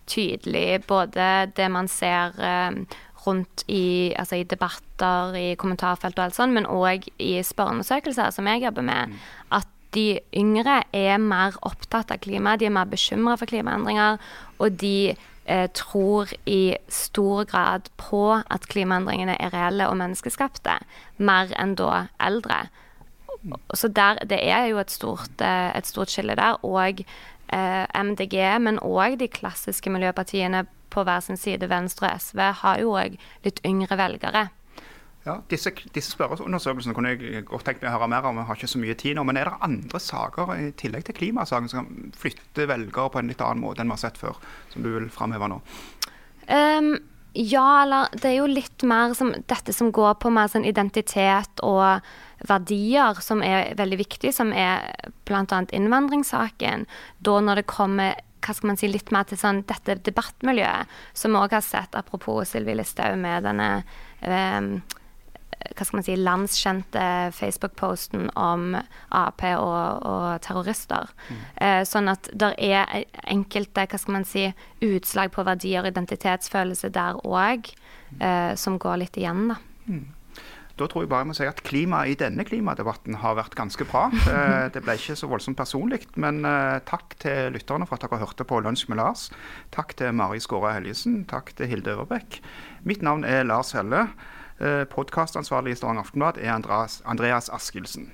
tydelig 0.10 0.82
både 0.90 1.52
det 1.58 1.68
man 1.72 1.88
ser 1.92 2.38
eh, 2.42 3.00
rundt 3.26 3.64
i, 3.68 4.14
altså 4.18 4.40
i 4.40 4.48
debatter, 4.48 5.36
i 5.38 5.56
kommentarfelt 5.60 6.18
og 6.18 6.28
alt 6.28 6.38
sånt, 6.38 6.56
men 6.56 6.70
òg 6.70 7.10
i 7.22 7.34
spørreundersøkelser 7.46 8.34
som 8.36 8.48
jeg 8.50 8.64
jobber 8.66 8.86
med, 8.86 9.18
at 9.56 9.68
de 9.96 10.20
yngre 10.38 10.84
er 10.94 11.18
mer 11.22 11.58
opptatt 11.66 12.12
av 12.14 12.22
klima, 12.22 12.56
de 12.58 12.70
er 12.70 12.76
mer 12.76 12.90
bekymra 12.90 13.36
for 13.40 13.50
klimaendringer, 13.50 14.20
og 14.62 14.78
de 14.82 15.16
eh, 15.50 15.66
tror 15.78 16.30
i 16.46 16.78
stor 16.94 17.48
grad 17.50 17.90
på 18.02 18.24
at 18.40 18.68
klimaendringene 18.70 19.38
er 19.42 19.54
reelle 19.56 19.90
og 19.90 19.98
menneskeskapte, 20.02 20.78
mer 21.18 21.56
enn 21.58 21.76
da 21.80 22.06
eldre. 22.22 22.68
Så 23.74 23.88
der, 23.88 24.20
det 24.28 24.40
er 24.44 24.66
jo 24.72 24.80
et 24.82 24.92
stort, 24.92 25.42
eh, 25.42 25.72
et 25.78 25.88
stort 25.88 26.12
skille 26.12 26.36
der. 26.36 26.60
Og 26.66 27.04
eh, 27.54 28.04
MDG, 28.04 28.36
men 28.62 28.80
òg 28.84 29.20
de 29.20 29.30
klassiske 29.32 29.90
miljøpartiene 29.90 30.66
på 30.90 31.04
hver 31.06 31.22
sin 31.24 31.38
side, 31.38 31.70
Venstre 31.70 32.10
og 32.10 32.22
SV, 32.22 32.40
har 32.64 32.80
jo 32.82 32.96
òg 32.98 33.20
litt 33.46 33.62
yngre 33.66 33.98
velgere. 34.00 34.50
Ja, 35.26 35.36
Disse, 35.52 35.72
disse 35.94 36.14
spørreundersøkelsene 36.16 36.96
kunne 36.96 37.12
jeg 37.12 37.44
godt 37.46 37.66
tenkt 37.68 37.84
meg 37.84 37.92
å 37.92 37.98
høre 37.98 38.08
mer 38.10 38.28
om. 38.30 38.40
Vi 38.40 38.48
har 38.48 38.58
ikke 38.58 38.72
så 38.72 38.80
mye 38.82 38.96
tid 38.98 39.18
nå. 39.18 39.26
Men 39.28 39.38
er 39.38 39.50
det 39.50 39.60
andre 39.68 40.00
saker 40.02 40.54
i 40.56 40.70
tillegg 40.80 41.06
til 41.06 41.18
klimasaken 41.18 41.70
som 41.70 41.84
kan 41.84 42.14
flytte 42.18 42.68
velgere 42.72 43.12
på 43.12 43.22
en 43.22 43.32
litt 43.32 43.44
annen 43.44 43.62
måte 43.62 43.84
enn 43.84 43.92
vi 43.92 43.98
har 43.98 44.02
sett 44.02 44.20
før, 44.20 44.40
som 44.72 44.86
du 44.86 44.94
vil 44.96 45.10
framheve 45.14 45.52
nå? 45.52 45.60
Ehm, 46.50 46.96
ja, 47.34 47.84
eller 47.84 48.16
det 48.18 48.32
er 48.32 48.40
jo 48.40 48.48
litt 48.50 48.84
mer 48.90 49.14
som 49.18 49.32
dette 49.52 49.74
som 49.76 49.92
går 49.94 50.16
på 50.22 50.32
mer 50.34 50.50
sånn 50.50 50.66
identitet 50.66 51.62
og 51.66 52.02
verdier, 52.50 53.20
som 53.22 53.44
er 53.46 53.76
veldig 53.78 54.00
viktig, 54.00 54.32
som 54.34 54.54
er 54.56 54.88
bl.a. 55.30 55.44
innvandringssaken. 55.76 56.88
Da 57.20 57.40
når 57.44 57.62
det 57.62 57.70
kommer 57.70 58.18
hva 58.40 58.56
skal 58.56 58.72
man 58.72 58.80
si, 58.80 58.88
litt 58.88 59.12
mer 59.12 59.28
til 59.28 59.40
sånn, 59.40 59.66
dette 59.68 59.98
debattmiljøet, 60.08 61.00
som 61.18 61.36
vi 61.36 61.42
òg 61.42 61.58
har 61.58 61.66
sett, 61.66 61.98
apropos 62.00 62.48
Sylvi 62.48 62.78
Listhaug 62.80 63.18
med 63.20 63.44
denne 63.44 63.68
ehm, 64.24 64.78
hva 65.76 65.86
skal 65.86 65.98
man 66.00 66.06
si, 66.08 66.16
landskjente 66.16 67.06
Facebook-posten 67.36 68.30
om 68.40 68.78
Ap 69.12 69.44
og, 69.44 70.06
og 70.08 70.28
terrorister. 70.46 71.10
Eh, 71.60 71.82
sånn 71.88 72.08
at 72.12 72.30
det 72.34 72.54
er 72.64 73.04
enkelte 73.28 73.88
hva 73.90 74.00
skal 74.00 74.20
man 74.20 74.28
si, 74.28 74.46
utslag 74.86 75.34
på 75.36 75.44
verdier 75.48 75.84
og 75.84 75.92
identitetsfølelse 75.92 76.92
der 76.96 77.20
òg, 77.28 77.74
eh, 78.20 78.54
som 78.56 78.80
går 78.80 79.04
litt 79.04 79.20
igjen, 79.20 79.50
da. 79.52 79.60
Da 80.80 80.88
tror 80.88 81.04
jeg 81.04 81.10
bare 81.12 81.26
jeg 81.26 81.28
må 81.28 81.34
si 81.36 81.44
at 81.44 81.60
klimaet 81.68 82.14
i 82.14 82.16
denne 82.16 82.46
klimadebatten 82.48 83.18
har 83.20 83.36
vært 83.36 83.58
ganske 83.60 83.84
bra. 83.90 84.06
Eh, 84.32 84.70
Det 84.72 84.80
ble 84.86 84.96
ikke 84.96 85.18
så 85.20 85.28
voldsomt 85.28 85.58
personlig, 85.60 86.06
men 86.16 86.40
eh, 86.48 86.80
takk 86.88 87.18
til 87.20 87.52
lytterne 87.52 87.84
for 87.90 88.00
at 88.00 88.06
dere 88.08 88.22
hørte 88.22 88.48
på 88.48 88.62
Lunsj 88.64 88.88
med 88.88 89.02
Lars. 89.02 89.28
Takk 89.76 89.92
til 90.00 90.16
Mari 90.16 90.40
Skåre 90.40 90.72
Helgesen. 90.78 91.26
Takk 91.28 91.52
til 91.58 91.68
Hilde 91.68 91.98
Øverbekk. 91.98 92.40
Mitt 92.88 93.04
navn 93.04 93.28
er 93.28 93.44
Lars 93.44 93.74
Helle. 93.76 94.06
Podkastansvarlig 94.90 95.72
i 95.72 95.76
Stavanger 95.80 96.02
Aftenblad 96.02 96.38
er 96.38 96.54
Andreas, 96.54 97.02
Andreas 97.06 97.50
Askildsen. 97.50 98.12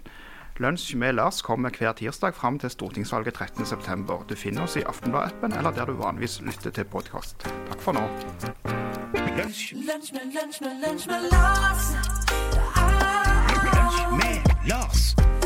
Lunsj 0.58 0.96
med 0.96 1.14
Lars 1.14 1.42
kommer 1.42 1.70
hver 1.70 1.92
tirsdag 1.94 2.34
fram 2.34 2.60
til 2.60 2.70
stortingsvalget 2.70 3.38
13.9. 3.38 4.28
Du 4.30 4.36
finner 4.36 4.64
oss 4.64 4.78
i 4.80 4.84
Aftenblad-appen 4.88 5.58
eller 5.58 5.72
der 5.72 5.86
du 5.86 5.94
vanligvis 6.00 6.42
lytter 6.42 6.72
til 6.72 6.86
podkast. 6.86 7.44
Takk 7.44 7.82
for 7.82 7.92
nå. 7.98 8.06
Lunsj 9.36 9.74
med 10.14 10.32
Lars. 10.32 10.62
Lunsj 10.64 11.10
med 14.16 14.42
Lars. 14.70 15.45